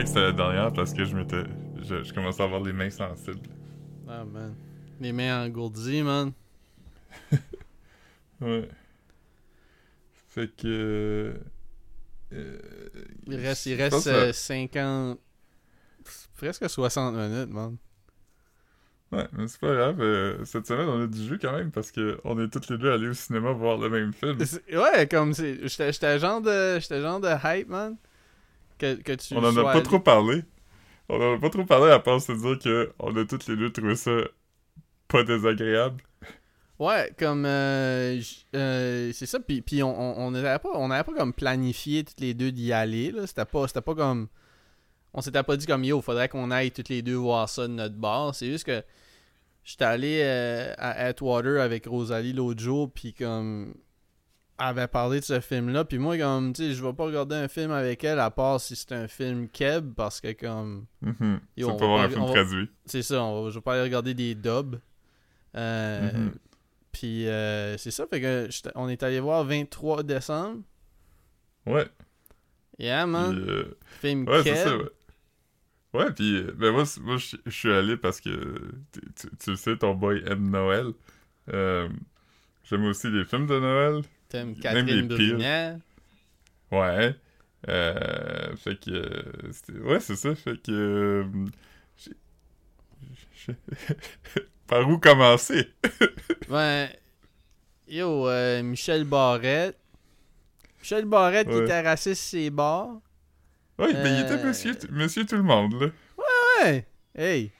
[0.00, 1.44] que c'était la dernière parce que je m'étais.
[1.82, 3.48] Je, je commençais à avoir les mains sensibles.
[4.08, 4.54] Ah, man.
[5.00, 6.32] Les mains engourdies, man.
[8.40, 8.68] Ouais.
[10.28, 11.34] Fait que.
[12.32, 12.58] euh,
[13.26, 15.18] Il reste, il reste pense que- euh, 50.
[16.36, 17.76] Presque 60 minutes, man.
[19.12, 20.00] Ouais, mais c'est pas grave.
[20.00, 22.78] euh, cette semaine, on a du jeu quand même parce que on est tous les
[22.78, 24.42] deux allés au cinéma voir le même film.
[24.44, 25.68] C'est- Ouais, comme c'est.
[25.68, 26.80] J'étais genre de.
[26.80, 27.96] Genre de hype, man.
[28.82, 29.34] Que, que tu.
[29.36, 29.82] On en a pas allé.
[29.84, 30.42] trop parlé.
[31.08, 33.54] On en a pas trop parlé à part se dire que on a tous les
[33.56, 34.10] deux trouvé ça
[35.06, 36.02] pas désagréable.
[36.80, 37.44] Ouais, comme.
[37.46, 38.20] euh,
[38.56, 42.02] euh, c'est ça, puis, puis on, on, on n'avait pas, on avait pas comme planifié
[42.02, 43.24] toutes les deux d'y aller, là.
[43.24, 44.26] C'était pas, c'était pas comme.
[45.14, 47.72] On s'était pas dit comme yo, faudrait qu'on aille toutes les deux voir ça de
[47.74, 48.34] notre bar.
[48.34, 48.82] C'est juste que.
[49.62, 53.74] J'étais allé euh, à Atwater avec Rosalie l'autre jour, puis comme.
[54.64, 57.48] Avait parlé de ce film-là, puis moi, comme, tu sais, je vais pas regarder un
[57.48, 60.86] film avec elle à part si c'est un film Keb, parce que, comme.
[61.56, 62.70] Yo, on pas voir un film va- traduit.
[62.84, 64.76] C'est ça, on va- je vais pas aller regarder des dubs.
[65.56, 66.32] Euh, Mhm.
[66.92, 70.60] Puis euh, c'est ça, fait que on est allé voir 23 décembre.
[71.66, 71.86] Ouais.
[72.78, 73.44] Yeah, Puis, man.
[73.48, 74.62] euh, Film Ouais, c'est Kev.
[74.64, 74.90] ça, ouais.
[75.94, 78.72] Ouais, puis euh, ben moi, moi je suis allé parce que
[79.38, 80.86] tu le sais, ton boy aime Noël.
[81.52, 81.88] Euh,
[82.64, 84.02] J'aime aussi les films de Noël.
[84.32, 85.34] T'aimes Même Catherine les pires.
[85.36, 85.76] Brunet.
[86.70, 87.14] Ouais.
[87.68, 88.90] Euh, fait que.
[88.90, 90.34] euh, ouais, c'est ça.
[90.34, 90.72] Fait que.
[90.72, 91.24] euh,
[94.66, 95.68] Par où commencer?
[96.48, 96.88] Ben,
[97.88, 99.76] yo, euh, Michel Barrette.
[100.80, 101.64] Michel Barrette qui Ouais.
[101.64, 103.00] était raciste ses bars.
[103.78, 105.86] Ouais, mais il Euh, était monsieur, monsieur tout le monde, là.
[106.64, 106.86] Ouais!
[107.14, 107.50] Hey!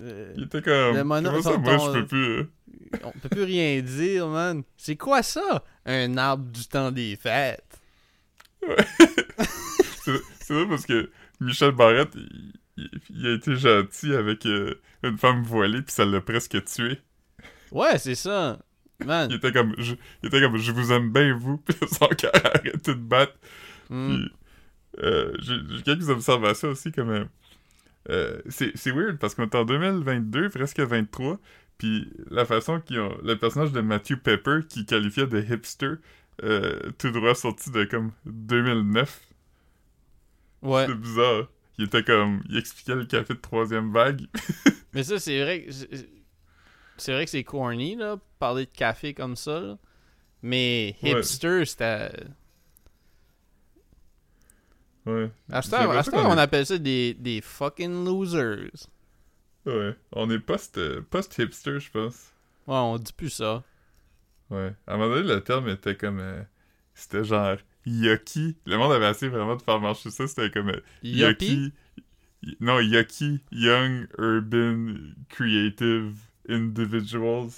[0.00, 0.96] Euh, Il était comme.
[0.96, 2.24] Le mono- ça, moi, je peux plus.
[2.38, 2.44] euh,
[3.04, 4.62] on peut plus rien dire, man.
[4.76, 5.62] C'est quoi ça?
[5.86, 7.80] Un arbre du temps des fêtes.
[10.04, 11.10] C'est c'est vrai parce que
[11.40, 16.04] Michel Barrette, il, il- il a été gentil avec euh, une femme voilée, puis ça
[16.04, 17.00] l'a presque tué.
[17.72, 18.58] Ouais, c'est ça.
[19.04, 19.28] Man.
[19.30, 22.30] Il était comme, je, il était comme, je vous aime bien, vous, puis son cœur
[22.34, 23.34] a arrêté de battre.
[23.90, 24.08] Hmm.
[24.16, 24.32] Puis,
[25.02, 27.26] euh, j'ai quelques observations aussi, comme,
[28.10, 31.38] euh, c'est c'est weird, parce qu'on est en 2022, presque 23,
[31.78, 35.94] puis la façon qu'ils ont, le personnage de Matthew Pepper, qui qualifiait de hipster,
[36.42, 39.20] euh, tout droit sorti de, comme, 2009,
[40.62, 40.86] Ouais.
[40.88, 41.48] C'est bizarre.
[41.76, 42.42] Il était comme.
[42.48, 44.22] Il expliquait le café de troisième vague.
[44.94, 45.72] Mais ça, c'est vrai que.
[45.72, 49.60] c'est- vrai que c'est corny, là, parler de café comme ça.
[49.60, 49.78] là.
[50.42, 51.10] Mais Ouais.
[51.20, 52.10] hipster, c'était.
[55.06, 55.30] Ouais.
[55.50, 58.04] À ce J'ai temps, à l'impression ce temps, qu'on on appelle ça des, des fucking
[58.04, 58.70] losers.
[59.66, 59.94] Ouais.
[60.12, 62.32] On est post, euh, post-hipster, je pense.
[62.66, 63.62] Ouais, on dit plus ça.
[64.50, 64.74] Ouais.
[64.86, 66.20] À un moment donné, le terme était comme.
[66.20, 66.42] euh,
[66.94, 67.56] c'était genre.
[67.86, 68.56] Yucky.
[68.64, 70.26] Le monde avait essayé vraiment de faire marcher ça.
[70.26, 70.70] C'était comme.
[70.70, 71.72] euh, Yuppie?
[72.42, 73.40] y- Non, Yucky.
[73.52, 74.94] Young Urban
[75.28, 76.14] Creative
[76.48, 77.50] Individuals.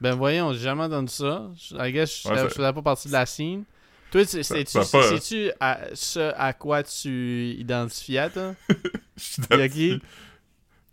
[0.00, 1.50] Ben voyons, j'ai jamais entendu ça.
[1.56, 3.64] Je- I guess je Ouais, faisais pas partie de la scene.
[4.12, 8.54] Toi, Ça- c'est-tu à ce à quoi tu identifiais, toi?
[9.16, 10.00] T'identifie-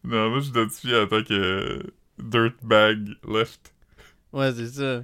[0.03, 1.33] Non, moi, je t'identifie en tant que.
[1.33, 1.83] euh,
[2.17, 3.73] Dirtbag left.
[4.33, 5.03] Ouais, c'est ça.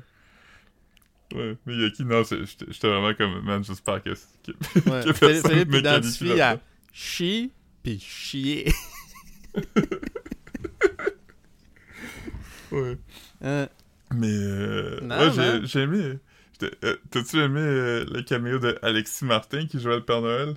[1.33, 4.09] Ouais, mais Yucky, non, j'étais vraiment comme, man, j'espère que,
[4.43, 5.03] que, Ouais.
[5.05, 6.59] que personne qualifie identifie à
[6.93, 7.51] chi
[7.83, 8.71] pis chier.
[12.71, 12.97] Ouais.
[13.41, 13.67] Hein?
[14.13, 16.19] Mais, euh, Non, ouais, j'ai j'ai aimé.
[16.63, 20.55] Euh, T'as-tu aimé euh, le caméo de Alexis Martin qui jouait le Père Noël?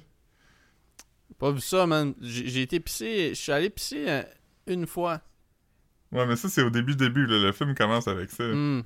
[1.39, 2.15] Pas vu ça, man.
[2.21, 3.31] J'ai été pisser.
[3.31, 4.23] Je suis allé pisser euh,
[4.67, 5.21] une fois.
[6.13, 7.39] Ouais, mais ça, c'est au début, début, là.
[7.39, 8.43] Le film commence avec ça.
[8.43, 8.83] Euh,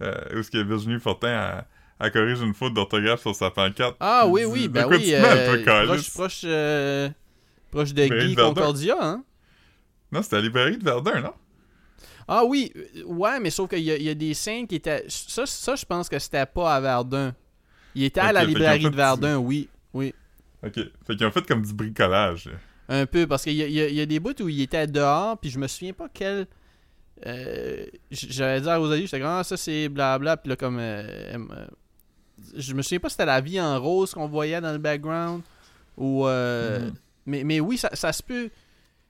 [0.00, 1.66] où est-ce que Virginie Fortin a,
[2.00, 3.96] a corrige une faute d'orthographe sur sa pancarte.
[4.00, 5.12] Ah oui, oui, ben quoi oui.
[5.12, 6.46] tu toi, proche, proche,
[7.70, 8.40] proche de Guy de.
[8.40, 9.24] Concordia, hein?
[10.10, 11.34] Non, c'était à la librairie de Verdun, non?
[12.30, 15.04] Ah oui, euh, ouais, mais sauf qu'il y, y a des scènes qui étaient.
[15.08, 17.34] Ça, ça je pense que c'était pas à Verdun.
[17.94, 19.68] Il était à la librairie fait, de Verdun, oui.
[19.94, 20.14] Oui.
[20.64, 20.74] Ok.
[21.06, 22.50] Fait qu'ils ont fait comme du bricolage.
[22.88, 24.86] Un peu, parce qu'il y, y a- il y a des bouts où il était
[24.86, 26.46] dehors, puis je me souviens pas quel.
[27.26, 30.78] euh, J'avais dit à Rosalie, j'étais comme, ah, ça c'est blabla, puis là, comme.
[30.78, 31.36] euh,
[32.56, 35.42] je me souviens pas si c'était la vie en rose qu'on voyait dans le background,
[35.96, 36.26] ou.
[36.26, 36.94] euh, Mhm.
[37.26, 38.50] mais, mais oui, ça, ça se peut.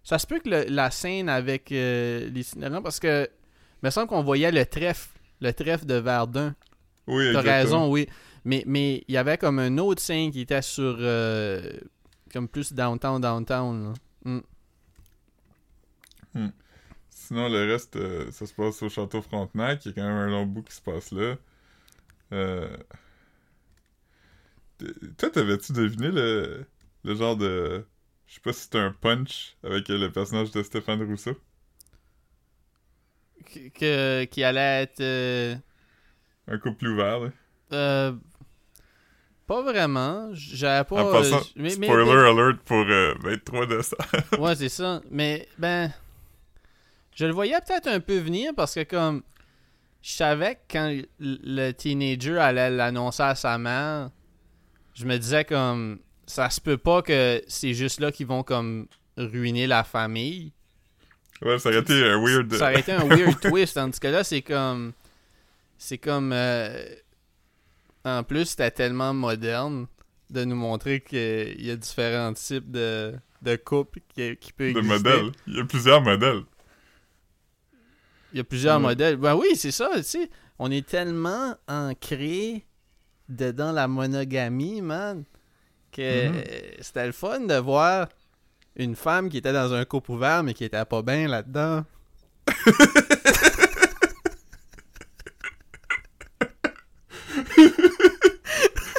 [0.08, 3.28] Ça se peut que le- la scène avec euh, les itinérants, parce que.
[3.82, 5.10] Il me semble qu'on voyait le trèfle,
[5.40, 6.55] le trèfle de Verdun.
[7.06, 8.08] Oui, T'as raison, oui.
[8.44, 10.96] Mais mais il y avait comme un autre scène qui était sur.
[10.99, 11.60] euh,
[12.32, 13.93] comme plus downtown, downtown.
[14.25, 14.40] là.
[16.34, 16.49] Mm.
[17.10, 19.84] Sinon, le reste, euh, ça se passe au Château Frontenac.
[19.84, 21.37] Il y a quand même un long bout qui se passe là.
[22.32, 22.75] Euh...
[25.19, 26.64] Toi, t'avais-tu deviné le...
[27.05, 27.84] le genre de.
[28.29, 31.35] Je sais pas si c'était un punch avec le personnage de Stéphane Rousseau.
[33.47, 35.01] Que, que- qui allait être.
[35.01, 35.57] euh,
[36.47, 37.31] Un couple ouvert, là.
[37.73, 38.13] euh,
[39.47, 40.29] pas vraiment.
[40.35, 41.03] J'avais pas.
[41.05, 44.03] en passant, euh, mais- spoiler mais- alert pour euh, 23 décembre.
[44.39, 45.01] Ouais, c'est ça.
[45.11, 45.91] Mais, ben.
[47.15, 49.23] Je le voyais peut-être un peu venir parce que, comme.
[50.03, 54.11] Je savais que quand le teenager allait l'annoncer à sa mère,
[54.95, 55.99] je me disais, comme.
[56.29, 58.87] Ça se peut pas que c'est juste là qu'ils vont, comme.
[59.17, 60.53] ruiner la famille.
[61.43, 62.55] ouais, ça aurait été un weird.
[62.55, 63.75] Ça aurait été un weird twist.
[63.75, 64.93] Tandis que là, c'est comme.
[65.79, 66.33] C'est comme.
[66.33, 66.85] euh,
[68.05, 69.87] En plus, c'était tellement moderne
[70.31, 74.79] de nous montrer qu'il y a différents types de, de couples qui, qui peuvent de
[74.81, 74.95] exister.
[74.99, 75.33] modèles.
[75.47, 76.43] Il y a plusieurs modèles.
[78.33, 78.83] Il y a plusieurs Ouais.
[78.83, 79.17] modèles.
[79.17, 80.31] Ben oui, c'est ça, tu sais.
[80.59, 82.67] On est tellement ancré
[83.29, 85.25] dedans la monogamie, man,
[85.99, 86.43] que Mhm.
[86.81, 88.09] c'était le fun de voir
[88.77, 91.85] une femme qui était dans un couple ouvert, mais qui était pas bien là-dedans.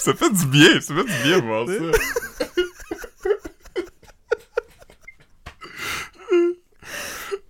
[0.02, 2.00] Ça fait du bien, ça fait du bien de voir ça.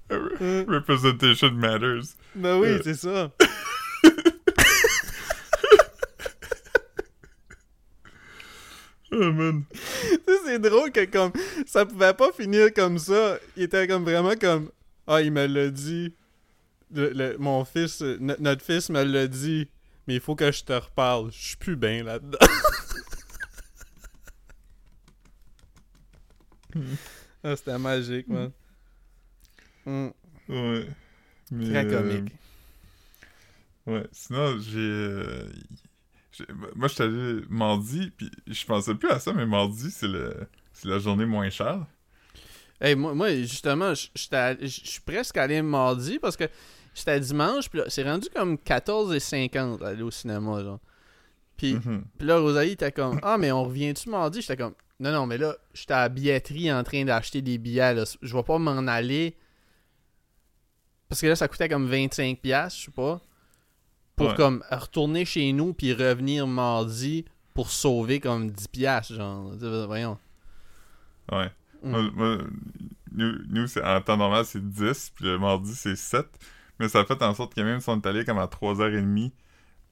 [0.67, 2.15] Representation matters.
[2.35, 2.81] Ben oui, Euh.
[2.83, 3.31] c'est ça.
[9.21, 9.63] Oh man.
[9.71, 9.77] Tu
[10.27, 11.31] sais, c'est drôle que comme
[11.65, 13.37] ça pouvait pas finir comme ça.
[13.57, 14.71] Il était comme vraiment comme
[15.07, 16.13] Ah, il me l'a dit.
[16.93, 19.69] Le- le- mon fils, euh, no- notre fils me l'a dit.
[20.07, 21.31] Mais il faut que je te reparle.
[21.31, 22.37] Je suis plus bien là-dedans.
[27.43, 28.51] ah, c'était magique, man.
[29.85, 30.09] Mm,
[30.49, 30.87] Ouais.
[31.51, 32.33] Mais, très euh, comique.
[33.85, 35.23] Ouais, sinon, j'ai.
[36.41, 40.07] Euh, moi, je suis allé mardi, puis je pensais plus à ça, mais mardi, c'est
[40.07, 40.35] le.
[40.73, 41.85] C'est la journée moins chère.
[42.79, 44.07] Hey, moi, moi, justement, je
[44.67, 46.45] suis presque allé mardi parce que
[46.93, 50.79] c'était dimanche, puis c'est rendu comme 14h50 aller au cinéma, genre.
[51.57, 52.05] Puis, Mhm.
[52.17, 55.37] puis là, Rosalie était comme Ah, mais on revient-tu mardi J'étais comme Non, non, mais
[55.37, 58.05] là, j'étais à la billetterie en train d'acheter des billets, là.
[58.21, 59.35] Je vais pas m'en aller.
[61.09, 63.19] Parce que là, ça coûtait comme 25$, piastres, je sais pas.
[64.19, 64.35] Pour Ouais.
[64.35, 69.51] comme retourner chez nous, puis revenir mardi pour sauver comme 10$, piastres, genre.
[69.87, 70.17] Voyons.
[71.31, 71.49] Ouais.
[71.83, 71.89] Mm.
[71.91, 72.37] Moi, moi,
[73.13, 76.27] nous, nous c'est- en temps normal, c'est 10, puis le mardi, c'est 7.
[76.79, 79.31] Mais ça a fait en sorte que même si on est allé comme à 3h30,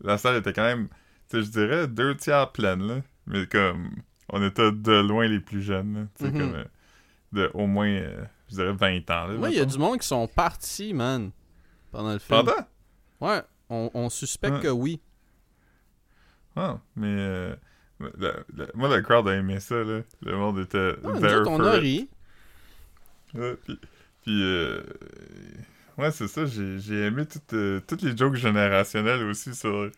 [0.02, 0.88] la salle était quand même,
[1.30, 3.02] tu sais, je dirais, deux tiers pleine, là.
[3.26, 3.92] Mais comme,
[4.30, 6.08] on était de loin les plus jeunes.
[6.18, 6.40] Tu sais, Mhm.
[6.40, 6.64] comme, euh,
[7.34, 9.50] de au moins, euh, je dirais, 20 ans, là.
[9.50, 11.32] Il y a du monde qui sont partis, man,
[11.92, 12.40] pendant le film.
[12.40, 12.68] Pendant?
[13.22, 15.02] Ouais, on, on suspecte que oui.
[16.56, 17.08] Ah, mais...
[17.08, 17.56] euh,
[18.00, 20.02] le- moi, le crowd a aimé ça, là.
[20.22, 21.88] Le monde était Ah, nous there autres, on for a it.
[21.88, 22.08] ri.
[23.34, 23.80] Ouais, puis,
[24.24, 24.82] puis, euh,
[25.98, 29.92] ouais, c'est ça, j'ai, aimé toutes, euh, toutes les jokes générationnelles aussi sur euh,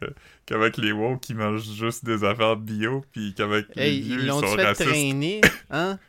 [0.45, 4.33] qu'avec les woke qui mangent juste des affaires bio, puis qu'avec les Hey, vieux, ils
[4.33, 5.15] ils sont fait racistes.
[5.15, 5.99] traîner, hein?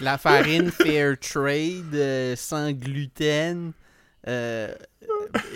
[0.00, 3.72] La farine fair trade, sans gluten,
[4.26, 4.74] euh,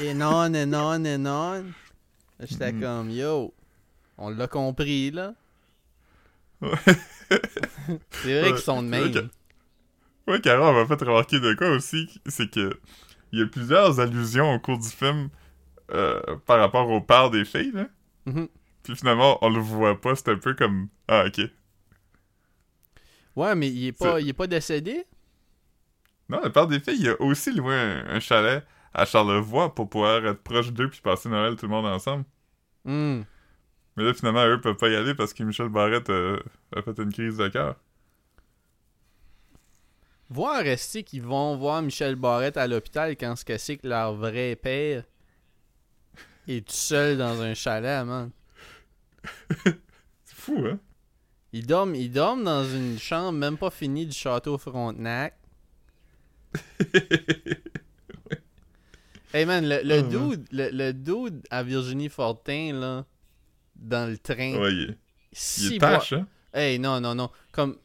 [0.00, 1.64] et non, et non, et non.
[2.40, 2.80] J'étais Mhm.
[2.80, 3.54] comme, yo,
[4.18, 5.34] on l'a compris, là.
[6.60, 6.70] Ouais.
[8.10, 9.30] C'est vrai Ouais, qu'ils sont de même.
[10.26, 12.78] Ouais, Caro, on m'a fait remarquer de quoi aussi, c'est que
[13.32, 15.30] il y a plusieurs allusions au cours du film
[15.92, 17.88] euh, par rapport au père des filles, là.
[18.26, 18.48] Mhm.
[18.84, 20.88] Puis finalement, on le voit pas, c'est un peu comme...
[21.08, 21.40] Ah, ok.
[23.36, 25.04] Ouais, mais il est pas, il est pas décédé?
[26.32, 29.90] Non, le père des filles, il a aussi loué un, un chalet à Charlevoix pour
[29.90, 32.24] pouvoir être proche d'eux puis passer Noël tout le monde ensemble.
[32.86, 33.20] Hmm.
[33.96, 36.40] Mais là, finalement, eux peuvent pas y aller parce que Michel Barrette euh,
[36.74, 37.76] a fait une crise de cœur.
[40.30, 44.14] Voir rester qu'ils vont voir Michel Barrette à l'hôpital quand ce que c'est que leur
[44.14, 45.04] vrai père
[46.48, 48.30] est tout seul dans un chalet, man.
[50.24, 50.78] C'est fou, hein?
[51.52, 55.34] Ils dorment, ils dorment dans une chambre même pas finie du château Frontenac.
[59.34, 60.02] Hey man, le, le ouais.
[60.02, 63.06] dude, le, le dude à Virginie Fortin, là,
[63.76, 64.98] dans le train, Ouais, il est,
[65.56, 66.28] il si est tâche, hein?
[66.54, 67.30] Hey, non, non, non.
[67.52, 67.78] Comme,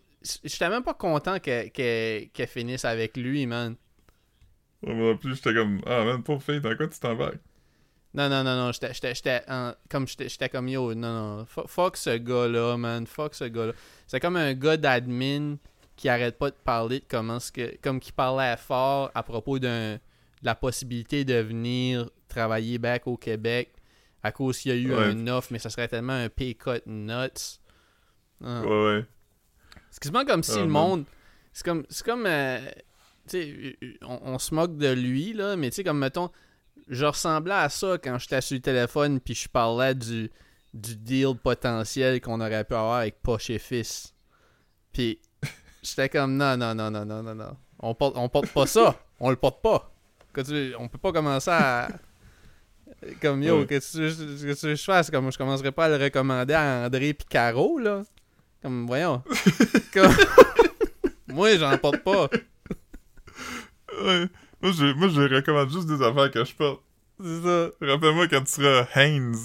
[0.43, 3.75] j'étais même pas content que- que- qu'elle finisse avec lui, man.
[4.81, 7.37] Ouais, Moi non plus, j'étais comme, ah man, pauvre fille, dans quoi tu t'embarques?
[8.13, 11.97] Non, non, non, non, j'étais, en- comme, j'étais, j'étais comme yo, non, non, fu- fuck
[11.97, 13.73] ce gars-là, man, fuck ce gars-là.
[14.07, 15.57] C'est comme un gars d'admin
[15.97, 19.59] qui arrête pas de parler de comment ce que, comme qui parlait fort à propos
[19.59, 19.99] d'un, de
[20.43, 23.73] la possibilité de venir travailler back au Québec
[24.23, 25.03] à cause qu'il y a eu Ouais.
[25.05, 27.59] un offre, mais ça serait tellement un pay cut nuts.
[28.43, 28.61] Ah.
[28.61, 29.05] Ouais, ouais.
[29.89, 31.05] C'est quasiment comme si Ah, le monde.
[31.51, 31.85] C'est comme.
[31.89, 32.25] C'est comme.
[32.25, 32.59] euh,
[33.27, 36.29] tu sais, on, on se moque de lui, là, mais tu sais, comme mettons.
[36.87, 40.29] Je ressemblais à ça quand j'étais sur le téléphone puis je parlais du,
[40.73, 44.13] du deal potentiel qu'on aurait pu avoir avec Poche et Fils.
[44.93, 45.19] Puis
[45.83, 47.57] j'étais comme non, non, non, non, non, non, non.
[47.79, 48.95] On porte, on porte pas ça.
[49.19, 49.91] On le porte pas.
[50.33, 51.87] Que tu- on peut pas commencer à.
[53.21, 53.65] Comme yo, Ouais.
[53.65, 53.97] que tu,
[54.45, 57.77] que tu- je fasse, comme je commencerai pas à le recommander à André pis Caro,
[57.79, 58.01] là.
[58.61, 59.21] Comme, voyons.
[59.93, 60.15] Comme-
[61.27, 62.29] Moi, j'en porte pas.
[64.03, 64.27] Ouais.
[64.61, 66.81] Moi, je, moi, je recommande juste des affaires que je porte.
[67.19, 67.69] C'est ça.
[67.81, 69.35] Rappelle-moi quand tu seras Haynes.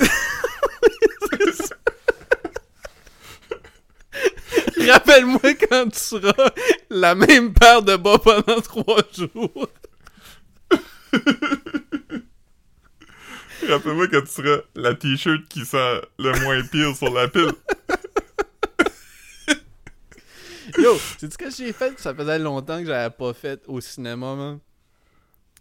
[4.90, 6.50] Rappelle-moi quand tu seras
[6.90, 9.68] la même paire de bas pendant trois jours.
[13.68, 17.52] Rappelle-moi quand tu seras la t-shirt qui sent le moins pire sur la pile.
[20.78, 21.98] Yo, sais-tu ce que j'ai fait?
[22.00, 24.58] Ça faisait longtemps que j'avais pas fait au cinéma, man.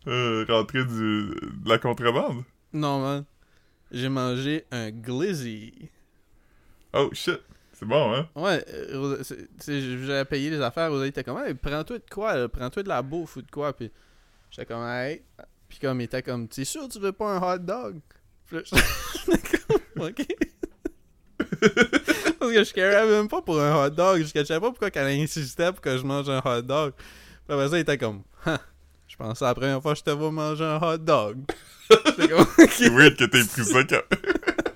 [0.07, 2.43] Euh, rentrer du, de la contrebande?
[2.73, 3.25] Non, man.
[3.91, 5.89] J'ai mangé un glizzy.
[6.93, 7.41] Oh shit.
[7.81, 8.27] C'est bon, hein?
[8.35, 10.91] Ouais, euh, c'est- c'est- j'avais payé les affaires.
[10.91, 13.73] Rosalie était comme, hey, prends-toi de quoi, prends-toi de la bouffe ou de quoi.
[13.73, 13.91] Puis
[14.51, 15.23] j'étais comme, hey.
[15.67, 17.99] Puis comme, il était comme, t'es sûr que tu veux pas un hot dog?
[18.45, 20.25] Puis là, j'étais comme, ok.
[22.39, 24.21] Parce que je carais même pas pour un hot dog.
[24.23, 26.93] Je savais pas pourquoi qu'elle insistait pour que je mange un hot dog.
[26.93, 28.57] Puis après ça, il était comme, Huh,
[29.07, 31.37] je pensais la première fois que je te vois manger un hot dog.
[32.05, 32.95] J'étais comme, C'est ok.
[32.95, 34.01] weird que t'aies pris ça quand...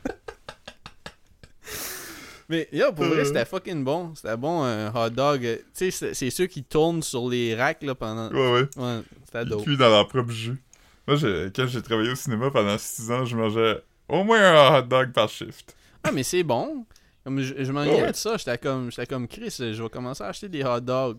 [2.48, 3.26] Mais yo, pour vrai, Euh.
[3.26, 4.14] c'était fucking bon.
[4.16, 5.46] C'était bon, un hot dog.
[5.46, 8.30] Euh, Tu sais, c'est- ceux qui tournent sur les racks là pendant.
[8.32, 8.68] Ouais, ouais.
[8.78, 9.64] Ouais, c'était dope.
[9.64, 10.62] cuisent dans leur propre jus.
[11.08, 14.78] Moi, j'ai- quand j'ai travaillé au cinéma pendant 6 ans, je mangeais au moins un
[14.80, 15.76] hot dog par shift.
[16.04, 16.86] Ah, mais c'est bon.
[17.24, 18.12] Comme je, je Ouais, ouais.
[18.12, 18.38] de ça.
[18.38, 21.18] J'étais comme, j'étais comme Chris, je vais commencer à acheter des hot dogs.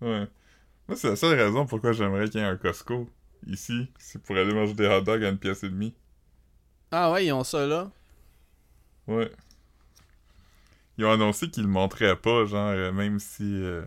[0.00, 0.26] Ouais.
[0.88, 3.08] Moi, c'est la seule raison pourquoi j'aimerais qu'il y ait un Costco
[3.46, 3.88] ici.
[3.98, 5.94] C'est pour aller manger des hot dogs à une pièce et demie.
[6.90, 7.90] Ah ouais, ils ont ça là.
[9.06, 9.30] Ouais.
[11.00, 13.42] Ils ont annoncé qu'ils le montraient pas, genre, euh, même si...
[13.44, 13.82] euh,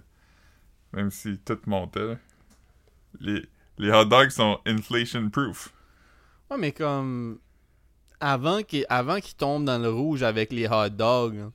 [0.94, 2.16] même si tout montait, là.
[3.20, 3.46] Les,
[3.78, 5.72] les hot dogs sont inflation proof.
[6.50, 7.38] Ouais, mais comme.
[8.20, 11.52] Avant qu'ils avant tombent dans le rouge avec les hot dogs, hein,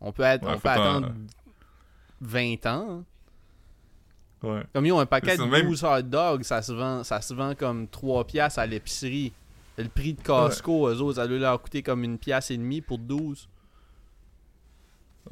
[0.00, 1.12] on peut, être, Ouais, on faut peut t'en- attendre
[2.20, 2.86] 20 ans.
[2.90, 3.04] hein.
[4.42, 4.62] Ouais.
[4.72, 7.32] Comme ils ont un paquet de même- 12 hot dogs, ça se vend, ça se
[7.34, 9.32] vend comme 3 piastres à l'épicerie.
[9.78, 12.80] Le prix de Costco, eux autres, ça doit leur coûter comme une pièce et demie
[12.80, 13.48] pour 12.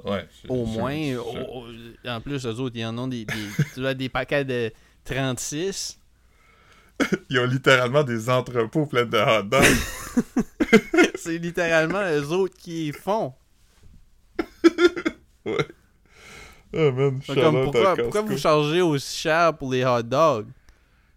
[0.05, 0.27] Ouais.
[0.49, 1.17] Au moins.
[1.17, 1.67] au-
[2.09, 3.35] en plus, eux autres, ils en ont des, des,
[3.75, 4.73] tu vois, des paquets de
[5.05, 5.99] 36.
[7.31, 11.05] Ils ont littéralement des entrepôts pleins de hot dogs.
[11.17, 13.35] C'est littéralement eux autres qui les font.
[15.45, 15.67] ouais.
[16.75, 20.49] Oh man, Comme, pourquoi, pourquoi vous chargez aussi cher pour les hot dogs?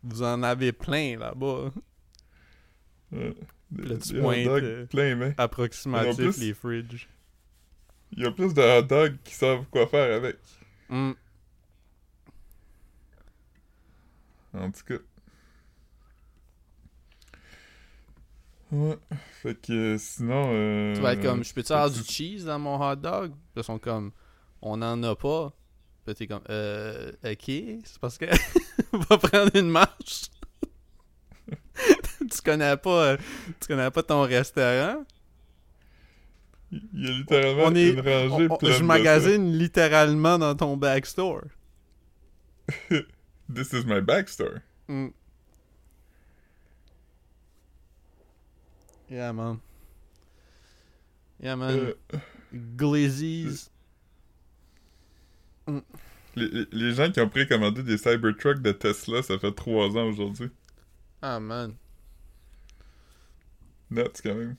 [0.04, 1.72] Vous en avez plein là-bas.
[3.12, 3.34] Ouais.
[3.72, 5.34] Des, Là, tu des hot pointes, dogs euh, plein.
[5.38, 7.08] Approximatif, plus- les fridges.
[8.12, 10.38] Il y a plus de hot dogs qui savent quoi faire avec.
[10.90, 11.12] Hmm.
[14.54, 15.04] En tout cas.
[18.72, 18.98] Ouais.
[19.42, 20.50] Fait que sinon.
[20.54, 23.34] Euh, Tu vas être comme, je peux-tu avoir du cheese dans mon hot dog?
[23.56, 24.12] Ils sont comme,
[24.62, 25.54] on en a pas.
[26.06, 28.26] Puis t'es comme, euh, ok, c'est parce que
[28.94, 30.30] on va prendre une marche.
[32.20, 33.18] tu connais pas, euh,
[33.60, 35.04] tu connais pas ton restaurant?
[36.94, 40.56] Il y a littéralement On est, une rangée on- on- pleine je magasine littéralement dans
[40.56, 41.44] ton backstore.
[43.54, 44.60] This is my backstore.
[44.90, 45.10] Mm.
[49.10, 49.60] Yeah, man.
[51.42, 51.70] Yeah, man.
[51.78, 51.94] Euh,
[52.76, 53.70] Glizzies.
[55.68, 60.08] les, les- les gens qui ont précommandé des Cybertruck de Tesla, ça fait trois ans
[60.08, 60.50] aujourd'hui.
[61.22, 61.76] Ah, man.
[63.92, 64.56] Nuts quand même.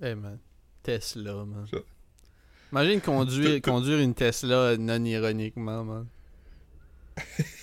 [0.00, 0.38] Hey, man.
[0.82, 1.66] Tesla, man.
[2.70, 6.06] Imagine conduire, conduire une Tesla non ironiquement, man.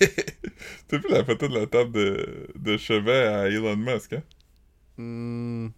[0.88, 4.22] T'as vu la photo de la table de, de chevet à Elon Musk, hein?
[4.96, 5.68] Hmm.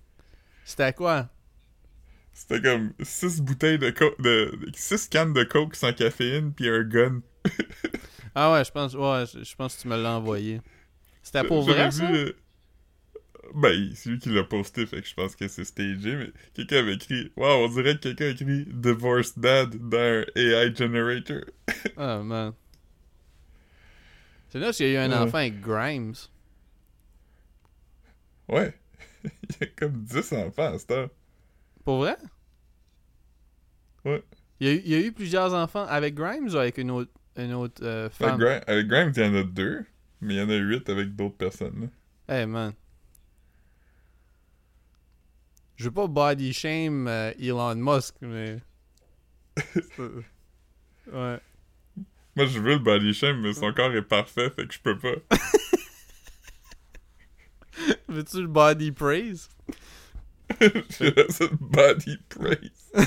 [0.65, 1.29] C'était quoi?
[2.33, 6.83] C'était comme 6 bouteilles de coke, de, 6 cannes de coke sans caféine puis un
[6.83, 7.21] gun.
[8.39, 10.61] Ah ouais, je pense, ouais, je pense que tu me l'as envoyé.
[11.23, 12.05] C'était pour vrai, ça?
[12.05, 12.37] vu, euh,
[13.55, 16.79] Ben, c'est lui qui l'a posté, fait que je pense que c'est stagé, mais quelqu'un
[16.79, 21.43] avait écrit Wow, on dirait que quelqu'un a écrit Divorced Dad dans un AI Generator.
[21.97, 22.53] Ah, man.
[24.49, 25.17] C'est là qu'il y a eu un Ouais.
[25.19, 26.15] enfant avec Grimes.
[28.49, 28.75] Ouais.
[29.25, 31.11] Il y a comme 10 enfants à cette heure.
[31.85, 32.17] Pour vrai?
[34.05, 34.23] Ouais.
[34.61, 36.91] Il y, a eu, il y a eu plusieurs enfants avec Grimes ou avec une
[36.91, 38.41] autre, une autre euh, Avec, femme?
[38.67, 39.85] Avec Grimes, il y en a deux,
[40.21, 41.91] mais il y en a huit avec d'autres personnes.
[42.29, 42.35] là.
[42.39, 42.73] Hey man.
[45.77, 48.61] Je veux pas body shame euh, Elon Musk, mais.
[49.99, 51.41] ouais.
[52.35, 54.99] Moi, je veux le body shame, mais son corps est parfait, fait que je peux
[54.99, 55.15] pas.
[58.09, 59.49] Veux-tu le body praise?
[60.61, 62.93] J'ai la seule body praise.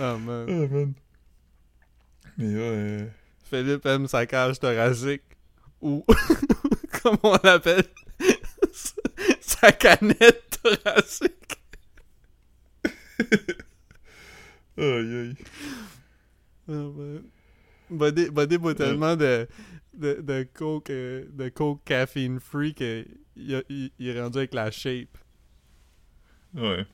[0.00, 0.46] Oh man.
[0.48, 0.94] Oh man.
[2.36, 3.10] Mais ouais.
[3.44, 5.22] Philippe aime sa cage thoracique.
[5.80, 6.04] Ou,
[7.02, 7.84] comme on l'appelle,
[9.40, 11.32] sa canette thoracique.
[14.78, 15.34] Aïe aïe.
[16.68, 16.94] Oh.
[17.90, 19.48] Buddy, Buddy boit tellement de,
[19.94, 25.18] de, de coke, euh, de coke caffeine free qu'il il, est rendu avec la shape.
[26.54, 26.86] Ouais.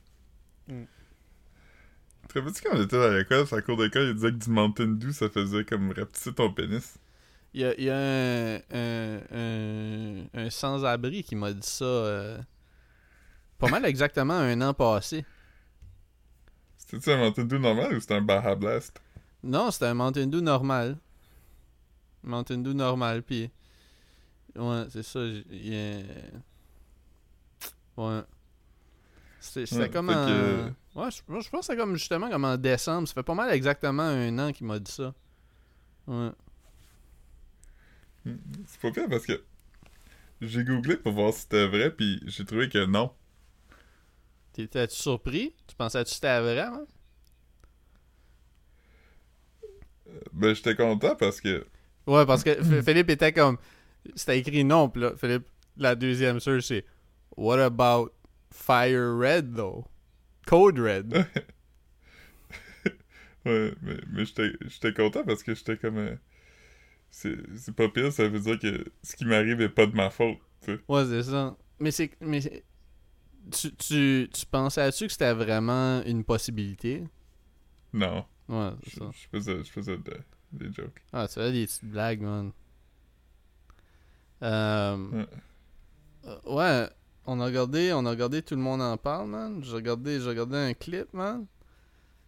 [0.67, 0.85] Mm.
[2.27, 4.49] Te rappelles-tu quand on était à l'école, sur la cour d'école, il disait que du
[4.49, 6.97] Mountain Dew, ça faisait comme rapetisser ton pénis?
[7.55, 12.37] Il y a, y a un, un, un, un sans-abri qui m'a dit ça euh,
[13.57, 15.23] pas mal exactement un an passé.
[16.77, 19.01] C'était-tu un Mountain Dew normal ou c'était un Baja Blast?
[19.41, 20.97] Non, c'était un Mountain Dew normal.
[22.23, 23.49] Mountain Dew normal, puis...
[24.57, 25.25] Ouais, c'est ça.
[25.25, 26.03] j- il y a-
[27.97, 28.21] Ouais.
[29.39, 30.25] C'était Ouais, comme en...
[30.27, 33.07] que- Ouais, je, je pense que c'est comme justement comme en décembre.
[33.07, 35.13] Ça fait pas mal exactement un an qu'il m'a dit ça.
[36.07, 36.31] Ouais.
[38.67, 39.43] C'est pas pire parce que
[40.41, 43.11] j'ai googlé pour voir si c'était vrai, puis j'ai trouvé que non.
[44.53, 45.53] T'étais-tu surpris?
[45.67, 46.87] Tu pensais-tu que c'était vrai, hein?
[50.33, 51.65] Ben, j'étais content parce que.
[52.07, 53.57] Ouais, parce que Philippe était comme.
[54.15, 56.85] C'était écrit non, pis là, Philippe, la deuxième search, c'est
[57.37, 58.11] What about
[58.51, 59.85] Fire Red, though?
[60.45, 61.25] Code Red.
[63.45, 65.97] Ouais, mais, mais j'étais j'étais content parce que j'étais comme.
[65.97, 66.15] euh,
[67.17, 70.09] c'est c'est pas pire, ça veut dire que ce qui m'arrive est pas de ma
[70.09, 70.79] faute, tu sais.
[70.89, 71.55] Ouais, c'est ça.
[71.79, 72.11] Mais c'est.
[72.19, 72.41] Mais
[73.51, 77.03] tu, tu, tu pensais-tu que c'était vraiment une possibilité?
[77.93, 78.25] Non.
[78.49, 79.09] Ouais, Je c'est ça.
[79.13, 80.19] je faisais, je faisais de-
[80.51, 81.01] des jokes.
[81.13, 82.51] Ah, tu fais des petites blagues, man.
[84.43, 85.25] Euh, Ouais.
[86.27, 86.89] euh, ouais,
[87.25, 89.63] on a regardé, on a regardé Tout le monde en parle, man.
[89.63, 91.45] J'ai regardé, j'ai regardé un clip, man.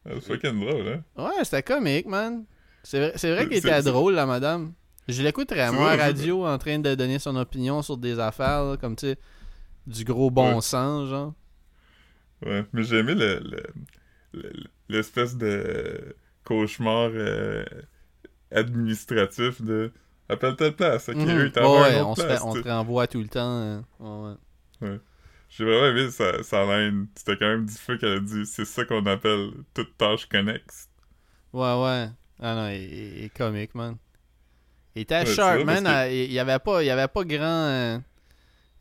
[0.05, 1.03] Ah, C'est fucking drôle, hein?
[1.17, 2.45] Ouais, c'était comique, man.
[2.89, 4.71] C'est vrai, c'est vrai C'est- qu'elle était drôle, la madame.
[5.09, 8.77] Je l'écouterais, moi, à radio, en train de donner son opinion sur des affaires, là,
[8.77, 9.17] comme, tu sais,
[9.85, 10.61] du gros bon Ouais.
[10.61, 11.33] sens, genre.
[12.45, 13.63] Ouais, mais j'ai aimé le, le-
[14.33, 14.53] le-
[14.87, 17.65] l'espèce de cauchemar euh,
[18.51, 19.91] administratif de
[20.29, 21.29] appelle telle place, ok, Mhm.
[21.29, 23.39] eux, ils Ouais, on, place, fait- on te renvoie tout le temps.
[23.59, 24.35] euh, ouais,
[24.81, 24.99] ouais.
[25.49, 27.07] J'ai vraiment aimé sa, sa line.
[27.15, 30.89] C'était quand même du feu qu'elle a dit c'est ça qu'on appelle toute tâche connexe.
[31.53, 32.09] Ouais, ouais.
[32.39, 33.97] Ah non, il, il- il est comique, man.
[34.95, 35.85] Il était Ouais, sharp, man.
[36.11, 37.45] Il y avait pas, il avait pas grand...
[37.45, 37.99] euh,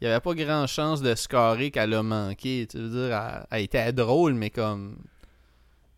[0.00, 2.66] il avait pas grand chance de scorer qu'elle a manqué.
[2.70, 4.98] Tu veux dire, elle, elle était drôle, mais comme...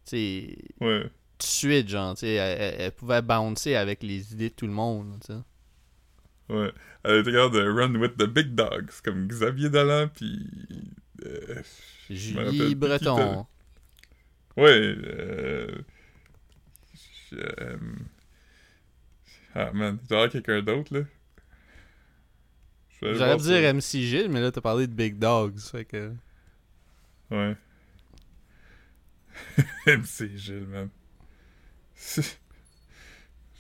[0.07, 1.03] Tu sais, Ouais.
[1.03, 4.73] tout de suite, genre, tu sais, elle, pouvait bouncer avec les idées de tout le
[4.73, 5.39] monde, tu sais.
[6.55, 6.73] Ouais.
[7.05, 10.49] Elle était capable de run with the big dogs, comme Xavier Dolan, puis.
[11.27, 11.63] euh,
[12.09, 13.47] Julie Breton.
[14.57, 14.71] ouais,
[15.05, 15.69] euh.
[17.35, 17.77] Euh,
[19.55, 21.05] Ah man, y avoir quelqu'un d'autre, là.
[23.01, 23.75] J'aurais pu dire.
[23.75, 26.13] MC Gilles, mais là, t'as parlé de Big Dogs, fait que...
[27.31, 27.57] Ouais.
[29.87, 30.91] MC Gilles, man.
[32.17, 32.23] je,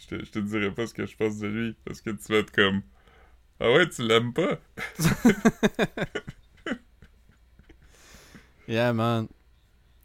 [0.08, 2.38] te, je te dirai pas ce que je pense de lui, parce que tu vas
[2.38, 2.82] être comme.
[3.60, 4.58] Ah ouais, tu l'aimes pas?
[8.68, 9.28] Yeah, man.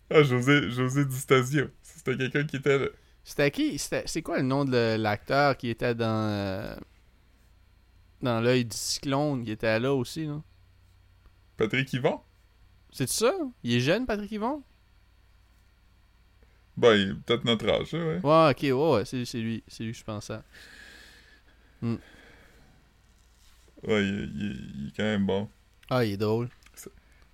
[0.10, 1.70] Ah, José, José Distasio.
[1.82, 2.88] C'était quelqu'un qui était là.
[3.24, 3.78] C'était qui?
[3.80, 6.06] C'est quoi le nom de l'acteur qui était dans...
[6.30, 6.76] euh,
[8.24, 10.42] Dans l'œil du cyclone, qui était là aussi, là?
[11.58, 12.22] Patrick Yvon?
[12.92, 13.34] C'est ça?
[13.64, 14.64] Il est jeune, Patrick Yvon?
[16.78, 18.22] Ben, il est peut-être notre âge, là, ouais.
[18.24, 19.64] Ouais, ok, ouais, ouais, c'est c'est lui.
[19.68, 20.40] C'est lui que je pensais.
[23.84, 25.50] Ouais, il, est- il est- il est quand même bon.
[25.90, 26.50] Ah, il est drôle.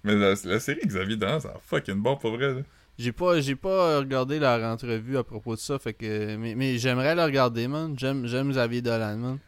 [0.03, 2.61] Mais la, la série Xavier Dolan, c'est fucking bon pour vrai, là.
[2.99, 6.35] J'ai pas, j'ai pas regardé leur entrevue à propos de ça, fait que...
[6.35, 7.97] Mais, mais j'aimerais le regarder, man.
[7.97, 9.39] J'aime j'aime Xavier Dolan, man.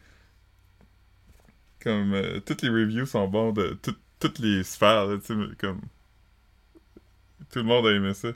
[1.82, 5.56] Comme, euh, toutes les reviews sont bons de tout- toutes les sphères, là, tu sais,
[5.58, 5.80] comme...
[7.50, 8.28] Tout le monde a aimé ça.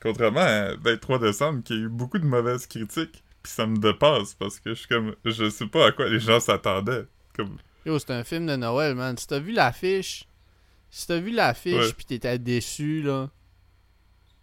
[0.00, 4.34] Contrairement à 23 décembre, qui a eu beaucoup de mauvaises critiques, puis ça me dépasse,
[4.34, 5.14] parce que je suis comme...
[5.24, 7.06] Je sais pas à quoi les gens s'attendaient.
[7.36, 7.58] Comme...
[7.86, 9.16] Yo, c'est un film de Noël, man.
[9.16, 10.24] Si t'as vu l'affiche,
[10.90, 11.92] si t'as vu l'affiche Ouais.
[11.96, 13.30] pis t'étais déçu, là.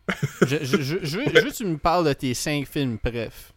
[0.41, 3.53] je, je, je, je veux, que tu me parles de tes 5 films, bref.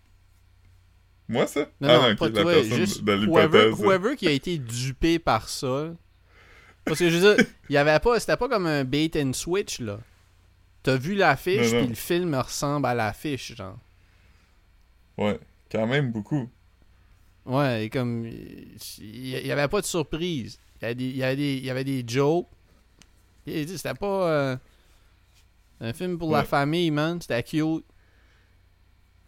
[1.28, 1.68] Moi, ça?
[1.80, 5.92] Non, ah, non, pas toi, juste whoever, qui a été dupé par ça.
[6.86, 9.34] Parce que je veux dire, il y avait pas, c'était pas comme un bait and
[9.34, 10.00] switch, là.
[10.82, 13.76] T'as vu l'affiche, puis le film ressemble à l'affiche, genre.
[15.18, 15.38] Ouais,
[15.70, 16.48] quand même beaucoup.
[17.44, 18.26] Ouais, et comme.
[18.26, 20.58] Il y, y avait pas de surprise.
[20.80, 22.46] Il y avait des, il y avait des, il y avait des jokes.
[23.46, 24.30] C'était pas.
[24.30, 24.56] euh,
[25.80, 27.20] un film pour la famille, man.
[27.20, 27.84] C'était cute.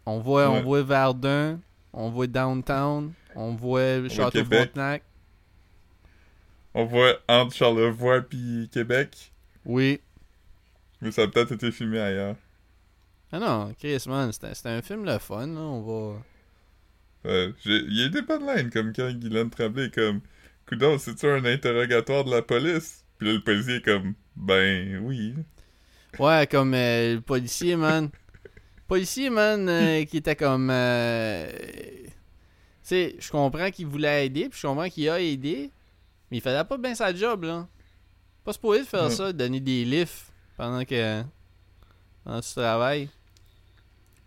[0.05, 1.59] On voit, on voit Verdun.
[1.93, 3.13] On voit Downtown.
[3.35, 4.43] On voit le voit Château.
[4.45, 5.03] Frontenac.
[6.73, 9.33] On voit entre Charlevoix puis Québec,
[9.65, 9.99] Oui.
[11.01, 12.37] mais ça a peut-être été filmé ailleurs.
[13.33, 15.59] Ah non, Chris, man, c'était un film le fun, là.
[15.59, 16.21] On va.
[17.25, 20.21] Ouais, il y a des bonnes lignes, comme quand Guylaine Tremblay est comme
[20.67, 25.35] «Coudon, c'est-tu un interrogatoire de la police?» Puis là, le policier est comme «Ben, oui.
[26.19, 28.09] Ouais, comme euh, le policier, man.
[28.87, 30.69] policier, man, euh, qui était comme.
[30.71, 31.49] euh,
[32.03, 32.11] Tu
[32.83, 35.71] sais, je comprends qu'il voulait aider, puis je comprends qu'il a aidé,
[36.29, 37.67] mais il faisait pas bien sa job, là.
[38.43, 39.09] Pas supposé de faire Ouais.
[39.11, 41.23] ça, de donner des lifts pendant que.
[42.23, 43.09] pendant que tu travailles.»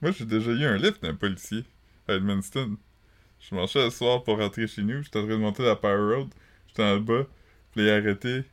[0.03, 1.65] Moi, j'ai déjà eu un lift d'un policier
[2.09, 2.77] à Edmundston.
[3.41, 6.15] Je marchais le soir pour rentrer chez nous, j'étais en train de monter la Power
[6.17, 6.29] Road,
[6.69, 7.25] j'étais en bas,
[7.73, 8.45] puis il a arrêté,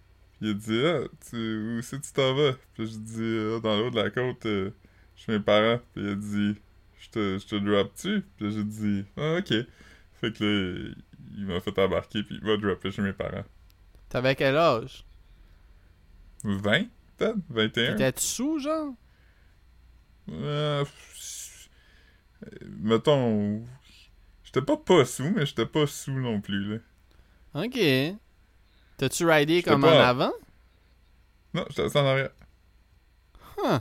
[0.42, 3.60] il a dit «Ah, tu, où c'est que tu t'en vas?» Puis j'ai dit Ah,
[3.60, 4.72] Dans le haut de la côte, euh,
[5.16, 6.56] chez mes parents.» Puis il a dit
[7.00, 9.54] «Je te, je te drop-tu?» Puis j'ai dit «Ah, ok.»
[10.22, 10.94] Fait que là,
[11.36, 13.44] il m'a fait embarquer, puis il m'a droppé chez mes parents.
[14.10, 15.04] T'avais quel âge?
[16.44, 16.86] 20,
[17.18, 17.38] peut-être?
[17.50, 17.92] 21?
[17.94, 18.94] T'étais-tu sous, genre?
[20.30, 20.86] Euh,
[22.44, 22.48] euh,
[22.80, 23.66] mettons,
[24.44, 26.78] j'étais pas pas sous, mais j'étais pas sous non plus, là.
[27.64, 27.80] Ok.
[29.02, 30.32] T'as-tu ridé comme en avant?
[31.56, 32.30] Non, j'étais en arrière.
[33.58, 33.80] Huh.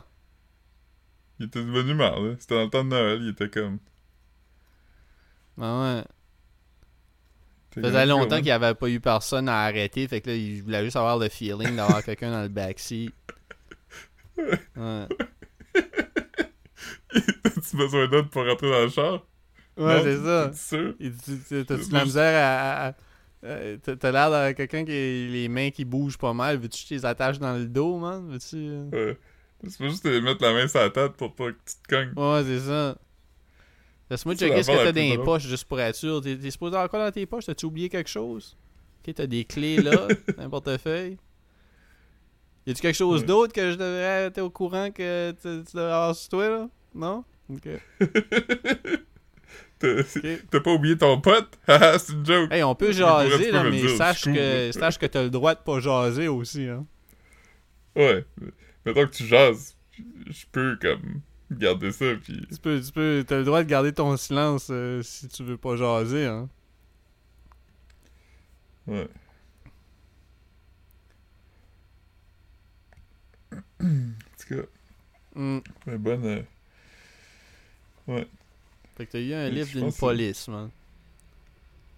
[1.38, 2.36] Il était de bonne humeur, là.
[2.38, 3.80] C'était dans le temps de Noël, il était comme...
[5.60, 6.04] Ah ouais.
[7.74, 10.36] Ça faisait longtemps Go, qu'il n'y avait pas eu personne à arrêter, fait que là,
[10.36, 13.12] il voulait juste avoir le feeling d'avoir quelqu'un dans le backseat.
[14.38, 15.06] Ouais.
[17.12, 19.22] T'as-tu besoin d'aide pour rentrer dans le char?
[19.76, 20.48] Ouais, c'est ça.
[20.48, 20.94] T'es sûr?
[21.66, 22.94] T'as-tu de la misère à-
[23.44, 26.58] euh, T'as l'air de quelqu'un qui a les mains qui bougent pas mal.
[26.58, 28.28] Veux-tu que je les attache dans le dos, man?
[28.30, 28.56] Veux-tu.
[28.56, 28.90] euh?
[28.92, 29.18] Ouais.
[29.68, 31.88] C'est pas juste te mettre la main sur la tête pour pas que tu te
[31.88, 32.12] cognes.
[32.16, 32.96] Ouais, c'est ça.
[34.08, 36.20] Laisse-moi checker ce que t'as dans les poches juste pour être sûr.
[36.20, 37.44] T'es supposé avoir quoi dans tes poches?
[37.46, 38.56] T'as-tu oublié quelque chose?
[39.06, 41.16] Ok, t'as des clés là, un portefeuille.
[42.66, 43.26] Y a-tu quelque chose Ouais.
[43.26, 46.68] d'autre que je devrais être au courant que tu tu devrais avoir sur toi là?
[46.94, 47.24] Non?
[47.50, 47.68] Ok.
[49.80, 51.58] T'as pas oublié ton pote?
[51.66, 52.52] Haha, c'est une joke.
[52.52, 55.60] Hey, on peut jaser là, mais dire, sache que, sache que t'as le droit de
[55.60, 56.86] pas jaser aussi, hein.
[57.96, 58.24] Ouais.
[58.84, 59.76] Mettons que tu jases,
[60.28, 62.46] je peux, comme, garder ça, puis...
[62.52, 65.56] Tu peux, tu peux, t'as le droit de garder ton silence euh, si tu veux
[65.56, 66.48] pas jaser, hein.
[68.86, 69.08] Ouais.
[73.80, 73.86] en
[74.38, 74.62] tout cas,
[75.34, 75.60] Hmm.
[75.86, 76.44] mais bonne...
[78.08, 78.24] euh,
[79.00, 80.68] Fait que t'as eu un Je livre d'une que- police, man.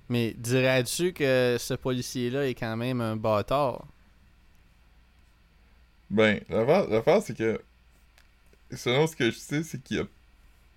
[0.08, 3.84] Mais dirais-tu que ce policier-là est quand même un bâtard?
[6.10, 7.60] Ben, l'affaire, c'est que...
[8.70, 10.04] Selon ce que je sais, c'est qu'il y a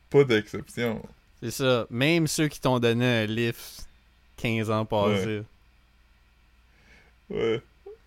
[0.10, 1.00] pas d'exception.
[1.44, 1.86] C'est ça.
[1.92, 3.86] Même ceux qui t'ont donné un lift
[4.38, 5.44] 15 ans passés.
[7.30, 7.62] Ouais.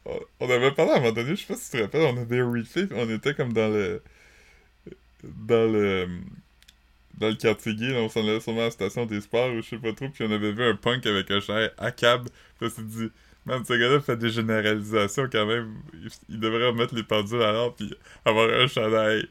[0.05, 2.03] On- On avait parlé à un moment donné, je sais pas si tu te rappelles,
[2.03, 4.03] on avait puis on était comme dans le...
[5.23, 6.09] Dans le...
[7.19, 9.63] Dans le quartier gay, là, on s'en allait sûrement à la station des sports, ou
[9.63, 12.29] je sais pas trop, puis on avait vu un punk avec un chien à cab,
[12.61, 13.11] on s'est dit...
[13.47, 15.75] Man, ce gars-là fait des généralisations quand même.
[15.95, 17.95] Il, il devrait remettre les pendules à l'heure puis
[18.27, 19.27] avoir un chandail.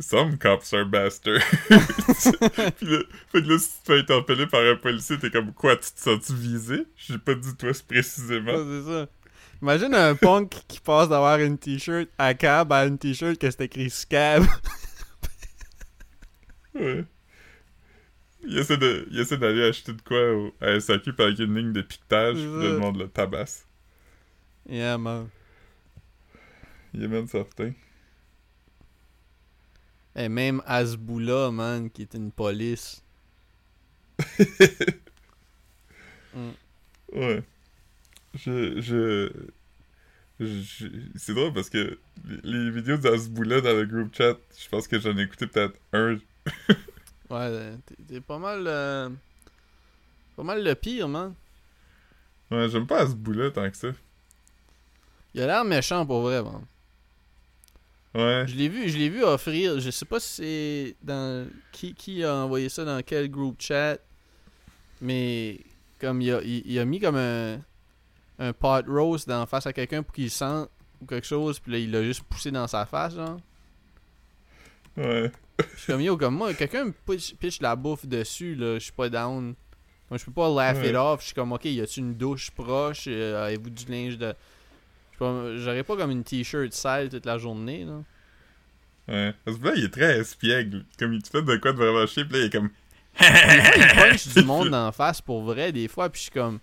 [0.00, 1.40] Some cops are bastards.
[1.70, 2.98] puis là,
[3.32, 5.92] fait que là, si tu te fais interpeller par un policier, t'es comme quoi, tu
[5.92, 6.84] te sens-tu visé?
[6.96, 8.52] J'ai pas dit toi précisément.
[8.52, 9.06] Ouais, c'est ça.
[9.62, 13.62] Imagine un punk qui passe d'avoir une t-shirt à cab à une t-shirt que c'est
[13.62, 14.44] écrit scab.
[16.74, 17.04] Ouais.
[18.48, 21.72] Il essaie de, il essaie d'aller acheter de quoi au, à SAQ avec une ligne
[21.72, 23.66] de piquetage, puis le monde le tabasse.
[24.68, 25.30] yeah, man.
[26.94, 27.72] Il est même certain.
[30.16, 33.02] Et même Azboula, man, qui est une police.
[36.34, 36.54] Mm.
[37.12, 37.42] Ouais.
[38.34, 39.30] Je, je,
[40.40, 44.88] je- c'est drôle parce que les, les vidéos d'Azboula dans le groupe chat, je pense
[44.88, 46.18] que j'en ai écouté peut-être un.
[47.30, 47.76] Ouais, euh,
[48.08, 48.64] t'es- pas mal.
[48.66, 49.08] euh,
[50.36, 51.34] pas mal le pire, man.
[52.50, 53.88] Ouais, j'aime pas à ce bout-là tant que ça.
[55.34, 56.64] Il a l'air méchant pour vrai, man.
[58.14, 58.44] Ouais.
[58.46, 62.22] Je l'ai vu, je l'ai vu offrir, je sais pas si c'est dans qui, qui
[62.22, 63.98] a envoyé ça dans quel groupe chat,
[65.00, 65.58] mais
[66.00, 67.58] comme il a, il, il a mis comme un
[68.38, 70.68] un pot roast dans face à quelqu'un pour qu'il sente
[71.00, 73.38] ou quelque chose, puis là il l'a juste poussé dans sa face, genre.
[74.96, 75.30] Ouais.
[75.60, 78.84] Je suis comme yo, comme moi, quelqu'un me pitch, pitch la bouffe dessus, là, je
[78.84, 79.54] suis pas down.
[80.10, 80.90] Moi, je peux pas laugh Ouais.
[80.90, 81.20] it off.
[81.20, 83.04] Je suis comme, ok, y a-tu une douche proche?
[83.06, 84.34] Euh, Avez-vous du linge de.
[85.12, 88.02] Je sais pas, J'aurais pas comme une t-shirt sale toute la journée, là.
[89.06, 89.34] Ouais.
[89.44, 90.84] Parce que là, il est très espiègle.
[90.98, 92.70] Comme il te fait de quoi de vraiment chier, pis là, il est comme.
[93.20, 96.58] il punch du monde en face pour vrai des fois puis je suis comme